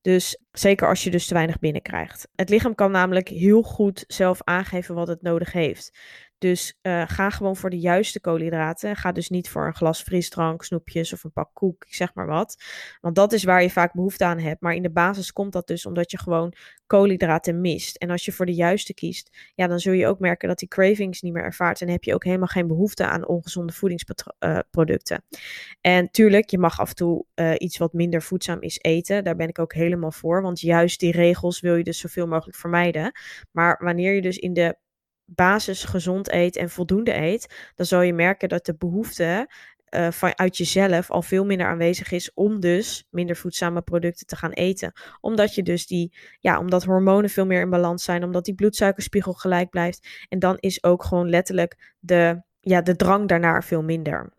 Dus 0.00 0.38
zeker 0.52 0.88
als 0.88 1.04
je 1.04 1.10
dus 1.10 1.26
te 1.26 1.34
weinig 1.34 1.58
binnenkrijgt. 1.58 2.28
Het 2.34 2.48
lichaam 2.48 2.74
kan 2.74 2.90
namelijk 2.90 3.28
heel 3.28 3.62
goed 3.62 4.04
zelf 4.06 4.40
aangeven 4.44 4.94
wat 4.94 5.08
het 5.08 5.22
nodig 5.22 5.52
heeft. 5.52 5.98
Dus 6.40 6.78
uh, 6.82 7.02
ga 7.06 7.30
gewoon 7.30 7.56
voor 7.56 7.70
de 7.70 7.78
juiste 7.78 8.20
koolhydraten. 8.20 8.96
Ga 8.96 9.12
dus 9.12 9.28
niet 9.28 9.48
voor 9.48 9.66
een 9.66 9.74
glas 9.74 10.02
frisdrank, 10.02 10.64
snoepjes 10.64 11.12
of 11.12 11.24
een 11.24 11.32
pak 11.32 11.50
koek, 11.52 11.84
zeg 11.88 12.14
maar 12.14 12.26
wat. 12.26 12.62
Want 13.00 13.14
dat 13.14 13.32
is 13.32 13.44
waar 13.44 13.62
je 13.62 13.70
vaak 13.70 13.92
behoefte 13.92 14.24
aan 14.24 14.38
hebt. 14.38 14.60
Maar 14.60 14.74
in 14.74 14.82
de 14.82 14.90
basis 14.90 15.32
komt 15.32 15.52
dat 15.52 15.66
dus 15.66 15.86
omdat 15.86 16.10
je 16.10 16.18
gewoon 16.18 16.54
koolhydraten 16.86 17.60
mist. 17.60 17.96
En 17.96 18.10
als 18.10 18.24
je 18.24 18.32
voor 18.32 18.46
de 18.46 18.54
juiste 18.54 18.94
kiest, 18.94 19.50
ja, 19.54 19.66
dan 19.66 19.78
zul 19.78 19.92
je 19.92 20.06
ook 20.06 20.18
merken 20.18 20.48
dat 20.48 20.58
die 20.58 20.68
cravings 20.68 21.20
niet 21.20 21.32
meer 21.32 21.44
ervaart. 21.44 21.80
En 21.80 21.88
heb 21.88 22.04
je 22.04 22.14
ook 22.14 22.24
helemaal 22.24 22.46
geen 22.46 22.66
behoefte 22.66 23.06
aan 23.06 23.26
ongezonde 23.26 23.72
voedingsproducten. 23.72 25.24
Uh, 25.30 25.94
en 25.94 26.10
tuurlijk, 26.10 26.50
je 26.50 26.58
mag 26.58 26.80
af 26.80 26.88
en 26.88 26.94
toe 26.94 27.24
uh, 27.34 27.54
iets 27.58 27.78
wat 27.78 27.92
minder 27.92 28.22
voedzaam 28.22 28.60
is 28.60 28.78
eten. 28.80 29.24
Daar 29.24 29.36
ben 29.36 29.48
ik 29.48 29.58
ook 29.58 29.74
helemaal 29.74 30.12
voor. 30.12 30.42
Want 30.42 30.60
juist 30.60 31.00
die 31.00 31.12
regels 31.12 31.60
wil 31.60 31.76
je 31.76 31.84
dus 31.84 31.98
zoveel 31.98 32.26
mogelijk 32.26 32.58
vermijden. 32.58 33.12
Maar 33.50 33.78
wanneer 33.82 34.14
je 34.14 34.22
dus 34.22 34.38
in 34.38 34.52
de 34.52 34.76
basis 35.34 35.84
gezond 35.84 36.32
eet 36.32 36.56
en 36.56 36.70
voldoende 36.70 37.16
eet, 37.16 37.70
dan 37.74 37.86
zal 37.86 38.00
je 38.00 38.12
merken 38.12 38.48
dat 38.48 38.66
de 38.66 38.74
behoefte 38.76 39.48
uh, 39.90 40.10
vanuit 40.10 40.56
jezelf 40.56 41.10
al 41.10 41.22
veel 41.22 41.44
minder 41.44 41.66
aanwezig 41.66 42.10
is 42.10 42.34
om 42.34 42.60
dus 42.60 43.06
minder 43.10 43.36
voedzame 43.36 43.82
producten 43.82 44.26
te 44.26 44.36
gaan 44.36 44.52
eten. 44.52 44.92
Omdat 45.20 45.54
je 45.54 45.62
dus 45.62 45.86
die, 45.86 46.16
ja, 46.38 46.58
omdat 46.58 46.84
hormonen 46.84 47.30
veel 47.30 47.46
meer 47.46 47.60
in 47.60 47.70
balans 47.70 48.04
zijn, 48.04 48.24
omdat 48.24 48.44
die 48.44 48.54
bloedsuikerspiegel 48.54 49.32
gelijk 49.32 49.70
blijft. 49.70 50.26
En 50.28 50.38
dan 50.38 50.56
is 50.58 50.84
ook 50.84 51.04
gewoon 51.04 51.28
letterlijk 51.28 51.94
de, 51.98 52.42
ja, 52.60 52.82
de 52.82 52.96
drang 52.96 53.28
daarnaar 53.28 53.64
veel 53.64 53.82
minder. 53.82 54.32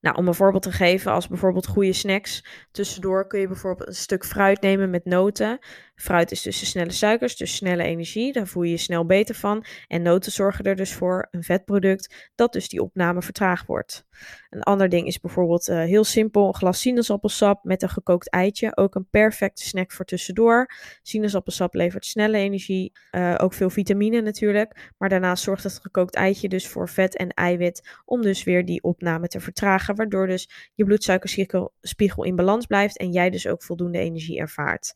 Nou, 0.00 0.16
om 0.16 0.28
een 0.28 0.34
voorbeeld 0.34 0.62
te 0.62 0.72
geven, 0.72 1.12
als 1.12 1.28
bijvoorbeeld 1.28 1.66
goede 1.66 1.92
snacks. 1.92 2.44
Tussendoor 2.70 3.26
kun 3.26 3.40
je 3.40 3.46
bijvoorbeeld 3.46 3.88
een 3.88 3.94
stuk 3.94 4.24
fruit 4.24 4.60
nemen 4.60 4.90
met 4.90 5.04
noten. 5.04 5.58
Fruit 5.94 6.30
is 6.30 6.42
dus 6.42 6.60
de 6.60 6.66
snelle 6.66 6.92
suikers, 6.92 7.36
dus 7.36 7.56
snelle 7.56 7.82
energie. 7.82 8.32
Daar 8.32 8.46
voel 8.46 8.62
je 8.62 8.70
je 8.70 8.76
snel 8.76 9.06
beter 9.06 9.34
van. 9.34 9.64
En 9.86 10.02
noten 10.02 10.32
zorgen 10.32 10.64
er 10.64 10.76
dus 10.76 10.94
voor, 10.94 11.28
een 11.30 11.42
vetproduct, 11.42 12.30
dat 12.34 12.52
dus 12.52 12.68
die 12.68 12.82
opname 12.82 13.22
vertraagd 13.22 13.66
wordt. 13.66 14.06
Een 14.50 14.62
ander 14.62 14.88
ding 14.88 15.06
is 15.06 15.20
bijvoorbeeld 15.20 15.68
uh, 15.68 15.76
heel 15.76 16.04
simpel, 16.04 16.46
een 16.46 16.54
glas 16.54 16.80
sinaasappelsap 16.80 17.64
met 17.64 17.82
een 17.82 17.88
gekookt 17.88 18.30
eitje. 18.30 18.76
Ook 18.76 18.94
een 18.94 19.08
perfecte 19.10 19.64
snack 19.64 19.92
voor 19.92 20.04
tussendoor. 20.04 20.70
Sinaasappelsap 21.02 21.74
levert 21.74 22.04
snelle 22.04 22.36
energie, 22.36 22.92
uh, 23.12 23.34
ook 23.36 23.52
veel 23.52 23.70
vitamine 23.70 24.20
natuurlijk. 24.20 24.92
Maar 24.98 25.08
daarnaast 25.08 25.42
zorgt 25.42 25.62
het 25.62 25.78
gekookt 25.82 26.14
eitje 26.14 26.48
dus 26.48 26.68
voor 26.68 26.88
vet 26.88 27.16
en 27.16 27.28
eiwit 27.28 27.88
om 28.04 28.22
dus 28.22 28.44
weer 28.44 28.64
die 28.64 28.82
opname 28.82 29.28
te 29.28 29.40
vertragen. 29.40 29.96
Waardoor 29.96 30.26
dus 30.26 30.70
je 30.74 30.84
bloedsuikerspiegel 30.84 32.24
in 32.24 32.36
balans 32.36 32.66
blijft 32.66 32.98
en 32.98 33.12
jij 33.12 33.30
dus 33.30 33.46
ook 33.46 33.62
voldoende 33.62 33.98
energie 33.98 34.38
ervaart. 34.38 34.94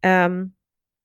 Um, 0.00 0.56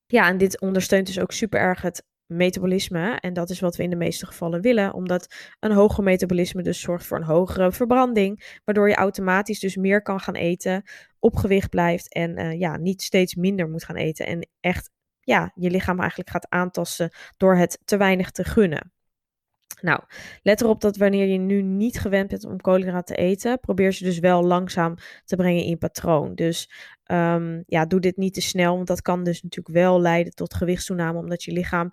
ja, 0.05 0.27
en 0.27 0.37
dit 0.37 0.61
ondersteunt 0.61 1.07
dus 1.07 1.19
ook 1.19 1.31
super 1.31 1.59
erg 1.59 1.81
het 1.81 2.05
metabolisme. 2.25 3.15
En 3.19 3.33
dat 3.33 3.49
is 3.49 3.59
wat 3.59 3.75
we 3.75 3.83
in 3.83 3.89
de 3.89 3.95
meeste 3.95 4.25
gevallen 4.25 4.61
willen, 4.61 4.93
omdat 4.93 5.35
een 5.59 5.71
hoger 5.71 6.03
metabolisme 6.03 6.63
dus 6.63 6.79
zorgt 6.79 7.05
voor 7.05 7.17
een 7.17 7.23
hogere 7.23 7.71
verbranding, 7.71 8.59
waardoor 8.65 8.89
je 8.89 8.95
automatisch 8.95 9.59
dus 9.59 9.75
meer 9.75 10.01
kan 10.01 10.19
gaan 10.19 10.35
eten, 10.35 10.83
op 11.19 11.35
gewicht 11.35 11.69
blijft 11.69 12.13
en 12.13 12.39
uh, 12.39 12.59
ja, 12.59 12.77
niet 12.77 13.01
steeds 13.01 13.35
minder 13.35 13.69
moet 13.69 13.83
gaan 13.83 13.95
eten. 13.95 14.25
En 14.25 14.47
echt 14.59 14.89
ja, 15.19 15.51
je 15.55 15.69
lichaam 15.69 15.99
eigenlijk 15.99 16.29
gaat 16.29 16.49
aantasten 16.49 17.11
door 17.37 17.55
het 17.55 17.79
te 17.85 17.97
weinig 17.97 18.31
te 18.31 18.43
gunnen. 18.43 18.91
Nou, 19.81 19.99
let 20.43 20.61
erop 20.61 20.81
dat 20.81 20.97
wanneer 20.97 21.27
je 21.27 21.37
nu 21.37 21.61
niet 21.61 21.99
gewend 21.99 22.29
bent 22.29 22.45
om 22.45 22.61
koolhydraten 22.61 23.15
te 23.15 23.21
eten, 23.21 23.59
probeer 23.59 23.91
ze 23.93 24.03
dus 24.03 24.19
wel 24.19 24.43
langzaam 24.43 24.95
te 25.25 25.35
brengen 25.35 25.63
in 25.63 25.69
je 25.69 25.77
patroon. 25.77 26.35
Dus 26.35 26.71
um, 27.11 27.63
ja, 27.67 27.85
doe 27.85 27.99
dit 27.99 28.17
niet 28.17 28.33
te 28.33 28.41
snel, 28.41 28.75
want 28.75 28.87
dat 28.87 29.01
kan 29.01 29.23
dus 29.23 29.41
natuurlijk 29.43 29.75
wel 29.75 30.01
leiden 30.01 30.33
tot 30.33 30.53
gewichtstoename, 30.53 31.19
omdat 31.19 31.43
je 31.43 31.51
lichaam 31.51 31.89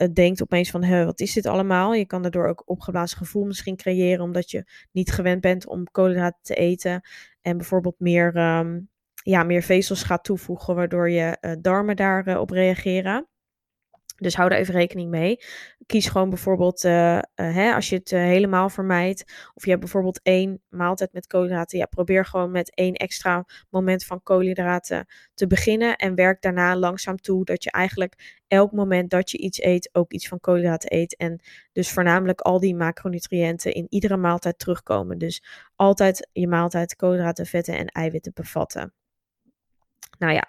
uh, 0.00 0.08
denkt 0.12 0.42
opeens 0.42 0.70
van, 0.70 1.04
wat 1.04 1.20
is 1.20 1.32
dit 1.32 1.46
allemaal? 1.46 1.94
Je 1.94 2.06
kan 2.06 2.22
daardoor 2.22 2.48
ook 2.48 2.62
opgeblazen 2.66 3.18
gevoel 3.18 3.44
misschien 3.44 3.76
creëren, 3.76 4.24
omdat 4.24 4.50
je 4.50 4.64
niet 4.92 5.12
gewend 5.12 5.40
bent 5.40 5.66
om 5.66 5.90
koolhydraten 5.90 6.42
te 6.42 6.54
eten 6.54 7.08
en 7.40 7.56
bijvoorbeeld 7.56 8.00
meer, 8.00 8.36
um, 8.36 8.88
ja, 9.22 9.42
meer 9.42 9.62
vezels 9.62 10.02
gaat 10.02 10.24
toevoegen, 10.24 10.74
waardoor 10.74 11.10
je 11.10 11.38
uh, 11.40 11.52
darmen 11.60 11.96
daarop 11.96 12.50
reageren. 12.50 13.28
Dus 14.16 14.34
hou 14.34 14.50
er 14.50 14.58
even 14.58 14.74
rekening 14.74 15.10
mee. 15.10 15.38
Kies 15.86 16.08
gewoon 16.08 16.28
bijvoorbeeld, 16.28 16.84
uh, 16.84 17.14
uh, 17.14 17.20
hè, 17.34 17.74
als 17.74 17.88
je 17.88 17.96
het 17.96 18.10
uh, 18.10 18.20
helemaal 18.20 18.68
vermijdt, 18.68 19.50
of 19.54 19.64
je 19.64 19.68
hebt 19.68 19.82
bijvoorbeeld 19.82 20.20
één 20.22 20.62
maaltijd 20.68 21.12
met 21.12 21.26
koolhydraten, 21.26 21.78
ja, 21.78 21.86
probeer 21.86 22.26
gewoon 22.26 22.50
met 22.50 22.74
één 22.74 22.94
extra 22.94 23.44
moment 23.70 24.04
van 24.04 24.22
koolhydraten 24.22 25.06
te 25.34 25.46
beginnen 25.46 25.96
en 25.96 26.14
werk 26.14 26.42
daarna 26.42 26.76
langzaam 26.76 27.16
toe 27.16 27.44
dat 27.44 27.64
je 27.64 27.70
eigenlijk 27.70 28.42
elk 28.48 28.72
moment 28.72 29.10
dat 29.10 29.30
je 29.30 29.38
iets 29.38 29.62
eet 29.62 29.90
ook 29.92 30.12
iets 30.12 30.28
van 30.28 30.40
koolhydraten 30.40 30.94
eet 30.94 31.16
en 31.16 31.40
dus 31.72 31.90
voornamelijk 31.90 32.40
al 32.40 32.60
die 32.60 32.76
macronutriënten 32.76 33.72
in 33.72 33.86
iedere 33.88 34.16
maaltijd 34.16 34.58
terugkomen. 34.58 35.18
Dus 35.18 35.42
altijd 35.76 36.28
je 36.32 36.48
maaltijd 36.48 36.96
koolhydraten, 36.96 37.46
vetten 37.46 37.76
en 37.76 37.86
eiwitten 37.86 38.32
bevatten. 38.34 38.92
Nou 40.18 40.32
ja, 40.32 40.48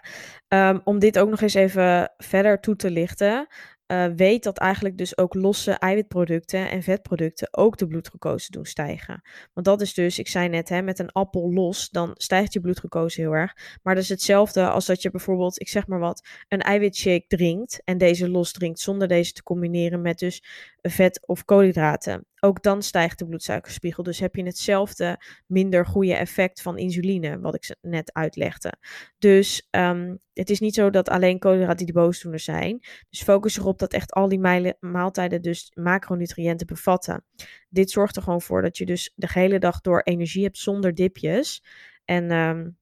um, 0.70 0.82
om 0.84 1.00
dit 1.00 1.20
ook 1.20 1.30
nog 1.30 1.42
eens 1.42 1.54
even 1.54 2.14
verder 2.18 2.60
toe 2.60 2.76
te 2.76 2.92
lichten. 2.92 3.48
Uh, 3.92 4.06
weet 4.16 4.44
dat 4.44 4.58
eigenlijk 4.58 4.98
dus 4.98 5.18
ook 5.18 5.34
losse 5.34 5.72
eiwitproducten 5.72 6.70
en 6.70 6.84
vetproducten 6.84 7.48
ook 7.52 7.78
de 7.78 7.88
bloedglucose 7.88 8.52
doen 8.52 8.66
stijgen. 8.66 9.22
Want 9.54 9.66
dat 9.66 9.82
is 9.82 9.94
dus, 9.94 10.20
ik 10.20 10.28
zei 10.28 10.50
net, 10.50 10.70
hè, 10.70 10.82
met 10.82 11.00
een 11.00 11.12
appel 11.12 11.54
los, 11.54 11.90
dan 11.90 12.12
stijgt 12.14 12.54
je 12.54 12.60
bloedglucose 12.60 13.22
heel 13.22 13.32
erg. 13.36 13.54
Maar 13.84 13.94
dat 13.96 14.04
is 14.04 14.10
hetzelfde 14.10 14.70
als 14.70 14.86
dat 14.86 15.02
je 15.02 15.12
bijvoorbeeld, 15.12 15.60
ik 15.60 15.70
zeg 15.70 15.88
maar 15.88 16.00
wat, 16.00 16.28
een 16.48 16.62
eiwitshake 16.62 17.26
drinkt 17.28 17.82
en 17.84 17.98
deze 17.98 18.30
los 18.30 18.52
drinkt 18.52 18.80
zonder 18.80 19.08
deze 19.08 19.32
te 19.32 19.44
combineren 19.44 20.02
met 20.02 20.20
dus 20.20 20.44
vet 20.82 21.28
of 21.28 21.46
koolhydraten. 21.46 22.26
Ook 22.46 22.64
dan 22.64 22.84
stijgt 22.84 23.20
de 23.20 23.26
bloedsuikerspiegel. 23.26 24.04
Dus 24.04 24.20
heb 24.20 24.36
je 24.36 24.44
hetzelfde 24.44 25.22
minder 25.48 25.86
goede 25.86 26.16
effect 26.16 26.62
van 26.62 26.78
insuline, 26.78 27.40
wat 27.40 27.56
ik 27.56 27.76
net 27.82 28.14
uitlegde. 28.14 28.74
Dus 29.18 29.68
um, 29.72 30.20
het 30.34 30.50
is 30.50 30.60
niet 30.60 30.74
zo 30.74 30.90
dat 30.90 31.10
alleen 31.10 31.40
koolhydraten 31.40 31.86
die 31.86 31.96
boosdoener 31.96 32.40
zijn. 32.40 32.80
Dus 33.10 33.24
focus 33.24 33.58
erop 33.58 33.80
dat 33.80 33.94
echt 33.94 34.12
al 34.12 34.28
die 34.28 34.76
maaltijden 34.80 35.42
dus 35.42 35.72
macronutriënten 35.74 36.68
bevatten. 36.68 37.26
Dit 37.70 37.92
zorgt 37.92 38.16
er 38.16 38.22
gewoon 38.22 38.42
voor 38.42 38.62
dat 38.62 38.78
je 38.78 38.86
dus 38.86 39.12
de 39.16 39.28
hele 39.32 39.60
dag 39.60 39.82
door 39.82 40.02
energie 40.02 40.44
hebt 40.44 40.58
zonder 40.58 40.96
dipjes. 40.96 41.64
En 42.06 42.32
um, 42.32 42.78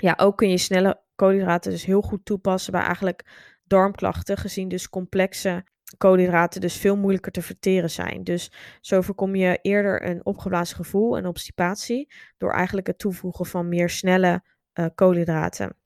ja, 0.00 0.14
ook 0.16 0.36
kun 0.36 0.50
je 0.50 0.58
snelle 0.58 1.02
koolhydraten 1.14 1.70
dus 1.70 1.84
heel 1.84 2.02
goed 2.02 2.24
toepassen 2.24 2.72
bij 2.72 2.82
eigenlijk 2.82 3.24
darmklachten, 3.64 4.36
gezien 4.36 4.68
dus 4.68 4.88
complexe 4.88 5.64
koolhydraten 5.96 6.60
dus 6.60 6.76
veel 6.76 6.96
moeilijker 6.96 7.32
te 7.32 7.42
verteren 7.42 7.90
zijn. 7.90 8.24
Dus 8.24 8.52
zo 8.80 9.00
voorkom 9.00 9.34
je 9.34 9.58
eerder 9.62 10.06
een 10.08 10.26
opgeblazen 10.26 10.76
gevoel 10.76 11.16
en 11.16 11.26
obstipatie 11.26 12.12
door 12.36 12.52
eigenlijk 12.52 12.86
het 12.86 12.98
toevoegen 12.98 13.46
van 13.46 13.68
meer 13.68 13.90
snelle 13.90 14.42
uh, 14.74 14.86
koolhydraten. 14.94 15.76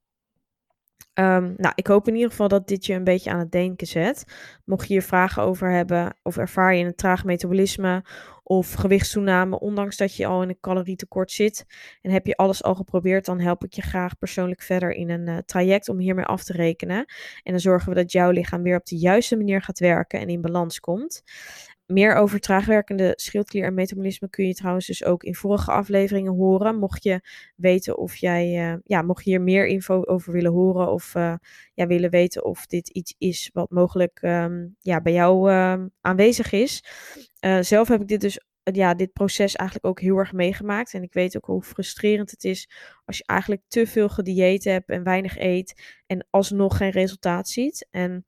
Um, 1.15 1.55
nou, 1.57 1.73
ik 1.75 1.87
hoop 1.87 2.09
in 2.09 2.15
ieder 2.15 2.31
geval 2.31 2.49
dat 2.49 2.69
dit 2.69 2.87
je 2.87 2.95
een 2.95 3.05
beetje 3.05 3.31
aan 3.31 3.39
het 3.39 3.53
denken 3.53 3.87
zet. 3.87 4.25
Mocht 4.65 4.87
je 4.87 4.93
hier 4.93 5.03
vragen 5.03 5.43
over 5.43 5.71
hebben, 5.71 6.17
of 6.23 6.37
ervaar 6.37 6.75
je 6.75 6.85
een 6.85 6.95
traag 6.95 7.25
metabolisme 7.25 8.05
of 8.43 8.73
gewichtstoename, 8.73 9.61
ondanks 9.61 9.97
dat 9.97 10.17
je 10.17 10.27
al 10.27 10.43
in 10.43 10.49
een 10.49 10.61
calorietekort 10.61 11.31
zit 11.33 11.67
en 12.01 12.11
heb 12.11 12.27
je 12.27 12.37
alles 12.37 12.63
al 12.63 12.75
geprobeerd, 12.75 13.25
dan 13.25 13.41
help 13.41 13.65
ik 13.65 13.73
je 13.73 13.83
graag 13.83 14.19
persoonlijk 14.19 14.63
verder 14.63 14.93
in 14.93 15.11
een 15.11 15.29
uh, 15.29 15.39
traject 15.47 15.89
om 15.89 15.99
hiermee 15.99 16.25
af 16.25 16.45
te 16.45 16.53
rekenen. 16.53 17.05
En 17.43 17.53
dan 17.53 17.61
zorgen 17.61 17.89
we 17.89 17.95
dat 17.95 18.13
jouw 18.13 18.31
lichaam 18.31 18.63
weer 18.63 18.77
op 18.77 18.87
de 18.87 18.99
juiste 18.99 19.37
manier 19.37 19.63
gaat 19.63 19.79
werken 19.79 20.21
en 20.21 20.29
in 20.29 20.41
balans 20.41 20.81
komt. 20.81 21.23
Meer 21.87 22.15
over 22.15 22.41
traagwerkende 22.41 23.13
schildklier 23.17 23.65
en 23.65 23.75
metabolisme 23.75 24.29
kun 24.31 24.47
je 24.47 24.55
trouwens 24.55 24.87
dus 24.87 25.05
ook 25.05 25.23
in 25.23 25.35
vorige 25.35 25.71
afleveringen 25.71 26.33
horen. 26.33 26.79
Mocht 26.79 27.05
je 27.05 27.21
weten 27.57 27.99
of 27.99 28.17
jij, 28.17 28.73
uh, 28.73 28.79
ja, 28.85 29.03
mocht 29.03 29.25
je 29.25 29.31
hier 29.31 29.41
meer 29.41 29.67
info 29.67 30.03
over 30.05 30.33
willen 30.33 30.53
horen 30.53 30.93
of 30.93 31.15
uh, 31.15 31.35
ja, 31.75 31.87
willen 31.87 32.11
weten 32.11 32.45
of 32.45 32.67
dit 32.67 32.89
iets 32.89 33.15
is 33.19 33.51
wat 33.53 33.71
mogelijk 33.71 34.23
um, 34.23 34.77
ja, 34.79 35.01
bij 35.01 35.13
jou 35.13 35.51
uh, 35.51 35.85
aanwezig 36.01 36.53
is. 36.53 36.85
Uh, 37.45 37.59
zelf 37.61 37.89
heb 37.89 38.01
ik 38.01 38.09
dit 38.09 38.21
dus 38.21 38.41
ja, 38.63 38.95
dit 38.95 39.13
proces 39.13 39.57
eigenlijk 39.57 39.89
ook 39.89 40.01
heel 40.01 40.17
erg 40.17 40.33
meegemaakt. 40.33 40.95
En 40.95 41.03
ik 41.03 41.13
weet 41.13 41.37
ook 41.37 41.45
hoe 41.45 41.63
frustrerend 41.63 42.31
het 42.31 42.45
is 42.45 42.71
als 43.05 43.19
je 43.19 43.25
eigenlijk 43.27 43.63
te 43.69 43.87
veel 43.87 44.09
gedieet 44.09 44.65
hebt 44.65 44.89
en 44.89 45.03
weinig 45.03 45.39
eet 45.39 46.01
en 46.07 46.27
alsnog 46.31 46.77
geen 46.77 46.91
resultaat 46.91 47.49
ziet. 47.49 47.89
En 47.91 48.27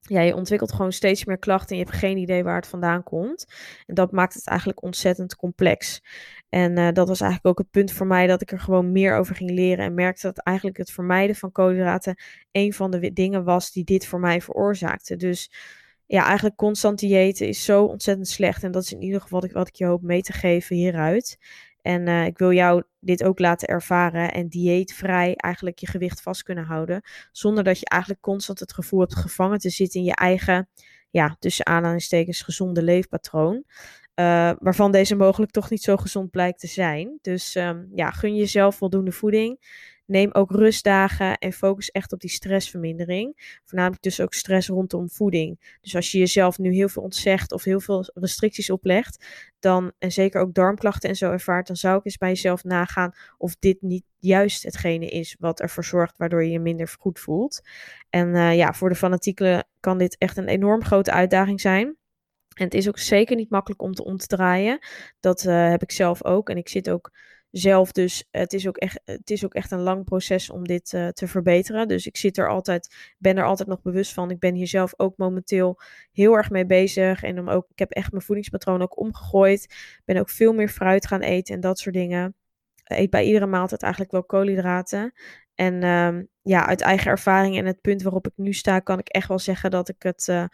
ja, 0.00 0.20
je 0.20 0.34
ontwikkelt 0.34 0.72
gewoon 0.72 0.92
steeds 0.92 1.24
meer 1.24 1.38
klachten 1.38 1.70
en 1.70 1.76
je 1.76 1.84
hebt 1.84 1.96
geen 1.96 2.16
idee 2.16 2.44
waar 2.44 2.56
het 2.56 2.66
vandaan 2.66 3.02
komt. 3.02 3.46
En 3.86 3.94
dat 3.94 4.12
maakt 4.12 4.34
het 4.34 4.46
eigenlijk 4.46 4.82
ontzettend 4.82 5.36
complex. 5.36 6.02
En 6.48 6.78
uh, 6.78 6.92
dat 6.92 7.08
was 7.08 7.20
eigenlijk 7.20 7.50
ook 7.50 7.58
het 7.58 7.70
punt 7.70 7.92
voor 7.92 8.06
mij 8.06 8.26
dat 8.26 8.42
ik 8.42 8.52
er 8.52 8.60
gewoon 8.60 8.92
meer 8.92 9.16
over 9.16 9.34
ging 9.34 9.50
leren 9.50 9.84
en 9.84 9.94
merkte 9.94 10.26
dat 10.26 10.38
eigenlijk 10.38 10.76
het 10.76 10.90
vermijden 10.90 11.36
van 11.36 11.52
koolhydraten 11.52 12.18
een 12.52 12.72
van 12.72 12.90
de 12.90 13.12
dingen 13.12 13.44
was 13.44 13.72
die 13.72 13.84
dit 13.84 14.06
voor 14.06 14.20
mij 14.20 14.40
veroorzaakte. 14.40 15.16
Dus 15.16 15.50
ja, 16.06 16.24
eigenlijk 16.24 16.56
constant 16.56 16.98
diëten 16.98 17.48
is 17.48 17.64
zo 17.64 17.84
ontzettend 17.84 18.28
slecht. 18.28 18.62
En 18.62 18.70
dat 18.70 18.82
is 18.82 18.92
in 18.92 19.02
ieder 19.02 19.20
geval 19.20 19.40
wat 19.40 19.48
ik, 19.48 19.54
wat 19.54 19.68
ik 19.68 19.74
je 19.74 19.84
hoop 19.84 20.02
mee 20.02 20.22
te 20.22 20.32
geven 20.32 20.76
hieruit. 20.76 21.38
En 21.82 22.06
uh, 22.06 22.26
ik 22.26 22.38
wil 22.38 22.52
jou 22.52 22.82
dit 23.00 23.24
ook 23.24 23.38
laten 23.38 23.68
ervaren 23.68 24.32
en 24.32 24.48
dieetvrij 24.48 25.34
eigenlijk 25.36 25.78
je 25.78 25.86
gewicht 25.86 26.22
vast 26.22 26.42
kunnen 26.42 26.64
houden. 26.64 27.02
Zonder 27.32 27.64
dat 27.64 27.78
je 27.78 27.86
eigenlijk 27.88 28.22
constant 28.22 28.60
het 28.60 28.72
gevoel 28.72 29.00
hebt 29.00 29.16
gevangen 29.16 29.58
te 29.58 29.70
zitten 29.70 30.00
in 30.00 30.06
je 30.06 30.14
eigen, 30.14 30.68
ja, 31.10 31.36
tussen 31.38 31.66
aanhalingstekens 31.66 32.42
gezonde 32.42 32.82
leefpatroon. 32.82 33.64
Uh, 34.20 34.52
waarvan 34.58 34.92
deze 34.92 35.16
mogelijk 35.16 35.52
toch 35.52 35.70
niet 35.70 35.82
zo 35.82 35.96
gezond 35.96 36.30
blijkt 36.30 36.60
te 36.60 36.66
zijn. 36.66 37.18
Dus 37.22 37.54
um, 37.54 37.90
ja, 37.94 38.10
gun 38.10 38.36
jezelf 38.36 38.76
voldoende 38.76 39.12
voeding. 39.12 39.58
Neem 40.06 40.30
ook 40.32 40.50
rustdagen 40.50 41.38
en 41.38 41.52
focus 41.52 41.90
echt 41.90 42.12
op 42.12 42.20
die 42.20 42.30
stressvermindering. 42.30 43.58
Voornamelijk 43.64 44.02
dus 44.02 44.20
ook 44.20 44.34
stress 44.34 44.68
rondom 44.68 45.10
voeding. 45.10 45.78
Dus 45.80 45.94
als 45.94 46.10
je 46.10 46.18
jezelf 46.18 46.58
nu 46.58 46.74
heel 46.74 46.88
veel 46.88 47.02
ontzegt 47.02 47.52
of 47.52 47.64
heel 47.64 47.80
veel 47.80 48.10
restricties 48.14 48.70
oplegt, 48.70 49.26
dan, 49.58 49.92
en 49.98 50.12
zeker 50.12 50.40
ook 50.40 50.54
darmklachten 50.54 51.08
en 51.08 51.16
zo 51.16 51.30
ervaart, 51.30 51.66
dan 51.66 51.76
zou 51.76 51.98
ik 51.98 52.04
eens 52.04 52.18
bij 52.18 52.28
jezelf 52.28 52.64
nagaan 52.64 53.12
of 53.38 53.56
dit 53.58 53.82
niet 53.82 54.04
juist 54.18 54.62
hetgene 54.62 55.06
is 55.06 55.36
wat 55.38 55.60
ervoor 55.60 55.84
zorgt 55.84 56.16
waardoor 56.16 56.44
je 56.44 56.50
je 56.50 56.60
minder 56.60 56.94
goed 56.98 57.20
voelt. 57.20 57.60
En 58.10 58.28
uh, 58.28 58.56
ja, 58.56 58.72
voor 58.72 58.88
de 58.88 58.94
fanatieken 58.94 59.66
kan 59.80 59.98
dit 59.98 60.16
echt 60.18 60.36
een 60.36 60.48
enorm 60.48 60.84
grote 60.84 61.12
uitdaging 61.12 61.60
zijn. 61.60 61.96
En 62.56 62.64
het 62.64 62.74
is 62.74 62.88
ook 62.88 62.98
zeker 62.98 63.36
niet 63.36 63.50
makkelijk 63.50 63.82
om 63.82 63.94
te 63.94 64.04
om 64.04 64.16
te 64.16 64.26
draaien. 64.26 64.78
Dat 65.20 65.44
uh, 65.44 65.68
heb 65.68 65.82
ik 65.82 65.90
zelf 65.90 66.24
ook. 66.24 66.50
En 66.50 66.56
ik 66.56 66.68
zit 66.68 66.90
ook 66.90 67.12
zelf. 67.50 67.92
Dus 67.92 68.24
het 68.30 68.52
is 68.52 68.68
ook 68.68 68.76
echt, 68.76 69.00
het 69.04 69.30
is 69.30 69.44
ook 69.44 69.54
echt 69.54 69.70
een 69.70 69.80
lang 69.80 70.04
proces 70.04 70.50
om 70.50 70.66
dit 70.66 70.92
uh, 70.92 71.08
te 71.08 71.28
verbeteren. 71.28 71.88
Dus 71.88 72.06
ik 72.06 72.16
zit 72.16 72.38
er 72.38 72.48
altijd, 72.48 73.14
ben 73.18 73.36
er 73.36 73.44
altijd 73.44 73.68
nog 73.68 73.82
bewust 73.82 74.12
van. 74.12 74.30
Ik 74.30 74.38
ben 74.38 74.54
hier 74.54 74.66
zelf 74.66 74.94
ook 74.96 75.16
momenteel 75.16 75.80
heel 76.12 76.34
erg 76.34 76.50
mee 76.50 76.66
bezig. 76.66 77.22
En 77.22 77.34
dan 77.34 77.48
ook, 77.48 77.66
ik 77.70 77.78
heb 77.78 77.90
echt 77.90 78.10
mijn 78.10 78.24
voedingspatroon 78.24 78.82
ook 78.82 78.98
omgegooid. 78.98 79.74
Ben 80.04 80.16
ook 80.16 80.30
veel 80.30 80.52
meer 80.52 80.68
fruit 80.68 81.06
gaan 81.06 81.20
eten 81.20 81.54
en 81.54 81.60
dat 81.60 81.78
soort 81.78 81.94
dingen. 81.94 82.34
Eet 82.84 83.10
bij 83.10 83.24
iedere 83.24 83.46
maaltijd 83.46 83.82
eigenlijk 83.82 84.12
wel 84.12 84.24
koolhydraten. 84.24 85.12
En 85.54 85.82
um, 85.84 86.28
ja, 86.42 86.66
uit 86.66 86.80
eigen 86.80 87.10
ervaring 87.10 87.58
en 87.58 87.66
het 87.66 87.80
punt 87.80 88.02
waarop 88.02 88.26
ik 88.26 88.32
nu 88.36 88.52
sta, 88.52 88.78
kan 88.78 88.98
ik 88.98 89.08
echt 89.08 89.28
wel 89.28 89.38
zeggen 89.38 89.70
dat 89.70 89.88
ik 89.88 90.02
het 90.02 90.26
uh, 90.30 90.44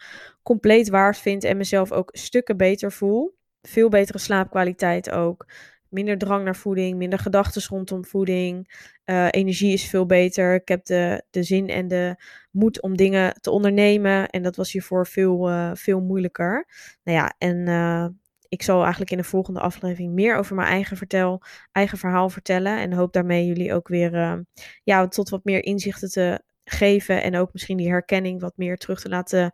compleet 0.43 0.89
waard 0.89 1.17
vind 1.17 1.43
en 1.43 1.57
mezelf 1.57 1.91
ook 1.91 2.09
stukken 2.11 2.57
beter 2.57 2.91
voel. 2.91 3.37
Veel 3.61 3.89
betere 3.89 4.17
slaapkwaliteit 4.17 5.11
ook 5.11 5.45
minder 5.93 6.17
drang 6.17 6.43
naar 6.43 6.55
voeding, 6.55 6.97
minder 6.97 7.19
gedachten 7.19 7.61
rondom 7.67 8.05
voeding. 8.05 8.71
Uh, 9.05 9.27
energie 9.29 9.73
is 9.73 9.89
veel 9.89 10.05
beter. 10.05 10.53
Ik 10.53 10.67
heb 10.67 10.85
de, 10.85 11.23
de 11.29 11.43
zin 11.43 11.69
en 11.69 11.87
de 11.87 12.15
moed 12.51 12.81
om 12.81 12.97
dingen 12.97 13.41
te 13.41 13.51
ondernemen. 13.51 14.29
En 14.29 14.43
dat 14.43 14.55
was 14.55 14.71
hiervoor 14.71 15.07
veel, 15.07 15.49
uh, 15.49 15.71
veel 15.73 16.01
moeilijker. 16.01 16.67
Nou 17.03 17.17
ja, 17.17 17.33
en 17.37 17.67
uh, 17.67 18.07
ik 18.47 18.61
zal 18.61 18.81
eigenlijk 18.81 19.11
in 19.11 19.17
de 19.17 19.23
volgende 19.23 19.59
aflevering 19.59 20.13
meer 20.13 20.35
over 20.37 20.55
mijn 20.55 20.67
eigen, 20.67 20.97
vertel, 20.97 21.41
eigen 21.71 21.97
verhaal 21.97 22.29
vertellen. 22.29 22.79
En 22.79 22.93
hoop 22.93 23.13
daarmee 23.13 23.45
jullie 23.45 23.73
ook 23.73 23.87
weer 23.87 24.43
ja, 24.83 25.07
tot 25.07 25.29
wat 25.29 25.43
meer 25.43 25.63
inzichten 25.63 26.09
te 26.09 26.41
geven. 26.63 27.23
En 27.23 27.35
ook 27.35 27.53
misschien 27.53 27.77
die 27.77 27.89
herkenning 27.89 28.41
wat 28.41 28.57
meer 28.57 28.77
terug 28.77 29.01
te 29.01 29.09
laten 29.09 29.51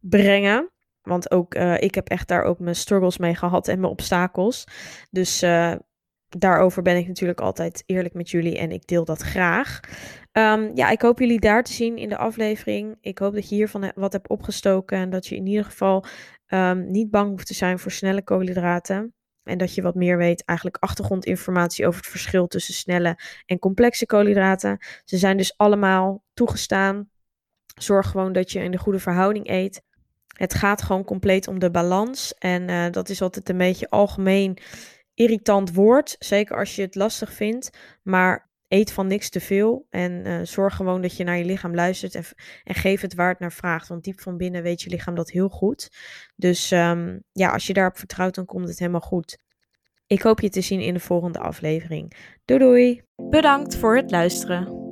brengen. 0.00 0.71
Want 1.02 1.30
ook 1.30 1.54
uh, 1.54 1.80
ik 1.80 1.94
heb 1.94 2.08
echt 2.08 2.28
daar 2.28 2.42
ook 2.42 2.58
mijn 2.58 2.76
struggles 2.76 3.18
mee 3.18 3.34
gehad 3.34 3.68
en 3.68 3.80
mijn 3.80 3.92
obstakels. 3.92 4.64
Dus 5.10 5.42
uh, 5.42 5.74
daarover 6.28 6.82
ben 6.82 6.96
ik 6.96 7.06
natuurlijk 7.06 7.40
altijd 7.40 7.82
eerlijk 7.86 8.14
met 8.14 8.30
jullie 8.30 8.58
en 8.58 8.70
ik 8.70 8.86
deel 8.86 9.04
dat 9.04 9.22
graag. 9.22 9.80
Ehm, 10.32 10.70
ja, 10.74 10.90
ik 10.90 11.02
hoop 11.02 11.18
jullie 11.18 11.40
daar 11.40 11.62
te 11.62 11.72
zien 11.72 11.96
in 11.96 12.08
de 12.08 12.16
aflevering. 12.16 12.96
Ik 13.00 13.18
hoop 13.18 13.34
dat 13.34 13.48
je 13.48 13.54
hiervan 13.54 13.92
wat 13.94 14.12
hebt 14.12 14.28
opgestoken 14.28 14.98
en 14.98 15.10
dat 15.10 15.26
je 15.26 15.36
in 15.36 15.46
ieder 15.46 15.64
geval 15.64 16.04
ehm, 16.46 16.90
niet 16.90 17.10
bang 17.10 17.30
hoeft 17.30 17.46
te 17.46 17.54
zijn 17.54 17.78
voor 17.78 17.90
snelle 17.90 18.22
koolhydraten. 18.22 19.14
En 19.42 19.58
dat 19.58 19.74
je 19.74 19.82
wat 19.82 19.94
meer 19.94 20.16
weet, 20.16 20.44
eigenlijk 20.44 20.82
achtergrondinformatie 20.82 21.86
over 21.86 22.00
het 22.00 22.10
verschil 22.10 22.46
tussen 22.46 22.74
snelle 22.74 23.18
en 23.46 23.58
complexe 23.58 24.06
koolhydraten. 24.06 24.78
Ze 25.04 25.16
zijn 25.16 25.36
dus 25.36 25.56
allemaal 25.56 26.24
toegestaan. 26.34 27.10
Zorg 27.74 28.10
gewoon 28.10 28.32
dat 28.32 28.52
je 28.52 28.62
in 28.62 28.70
de 28.70 28.78
goede 28.78 28.98
verhouding 28.98 29.48
eet. 29.48 29.82
Het 30.32 30.54
gaat 30.54 30.82
gewoon 30.82 31.04
compleet 31.04 31.48
om 31.48 31.58
de 31.58 31.70
balans. 31.70 32.34
En 32.38 32.68
uh, 32.68 32.90
dat 32.90 33.08
is 33.08 33.22
altijd 33.22 33.48
een 33.48 33.58
beetje 33.58 33.90
algemeen 33.90 34.58
irritant 35.14 35.74
woord. 35.74 36.16
Zeker 36.18 36.56
als 36.56 36.76
je 36.76 36.82
het 36.82 36.94
lastig 36.94 37.32
vindt. 37.32 37.70
Maar 38.02 38.50
eet 38.68 38.92
van 38.92 39.06
niks 39.06 39.30
te 39.30 39.40
veel. 39.40 39.86
En 39.90 40.26
uh, 40.26 40.40
zorg 40.42 40.76
gewoon 40.76 41.02
dat 41.02 41.16
je 41.16 41.24
naar 41.24 41.38
je 41.38 41.44
lichaam 41.44 41.74
luistert. 41.74 42.14
En, 42.14 42.24
en, 42.64 42.74
geef 42.74 43.00
het 43.00 43.14
waar 43.14 43.28
het 43.28 43.38
naar 43.38 43.52
vraagt. 43.52 43.88
Want 43.88 44.04
diep 44.04 44.20
van 44.20 44.36
binnen 44.36 44.62
weet 44.62 44.82
je 44.82 44.90
lichaam 44.90 45.14
dat 45.14 45.30
heel 45.30 45.48
goed. 45.48 45.90
Dus 46.36 46.70
um, 46.70 47.22
ja, 47.32 47.50
als 47.50 47.66
je 47.66 47.72
daarop 47.72 47.98
vertrouwt, 47.98 48.34
dan 48.34 48.46
komt 48.46 48.68
het 48.68 48.78
helemaal 48.78 49.00
goed. 49.00 49.38
Ik 50.06 50.22
hoop 50.22 50.40
je 50.40 50.48
te 50.48 50.60
zien 50.60 50.80
in 50.80 50.94
de 50.94 51.00
volgende 51.00 51.38
aflevering. 51.38 52.12
Doei 52.44 52.60
doei! 52.60 53.02
Bedankt 53.30 53.76
voor 53.76 53.96
het 53.96 54.10
luisteren. 54.10 54.91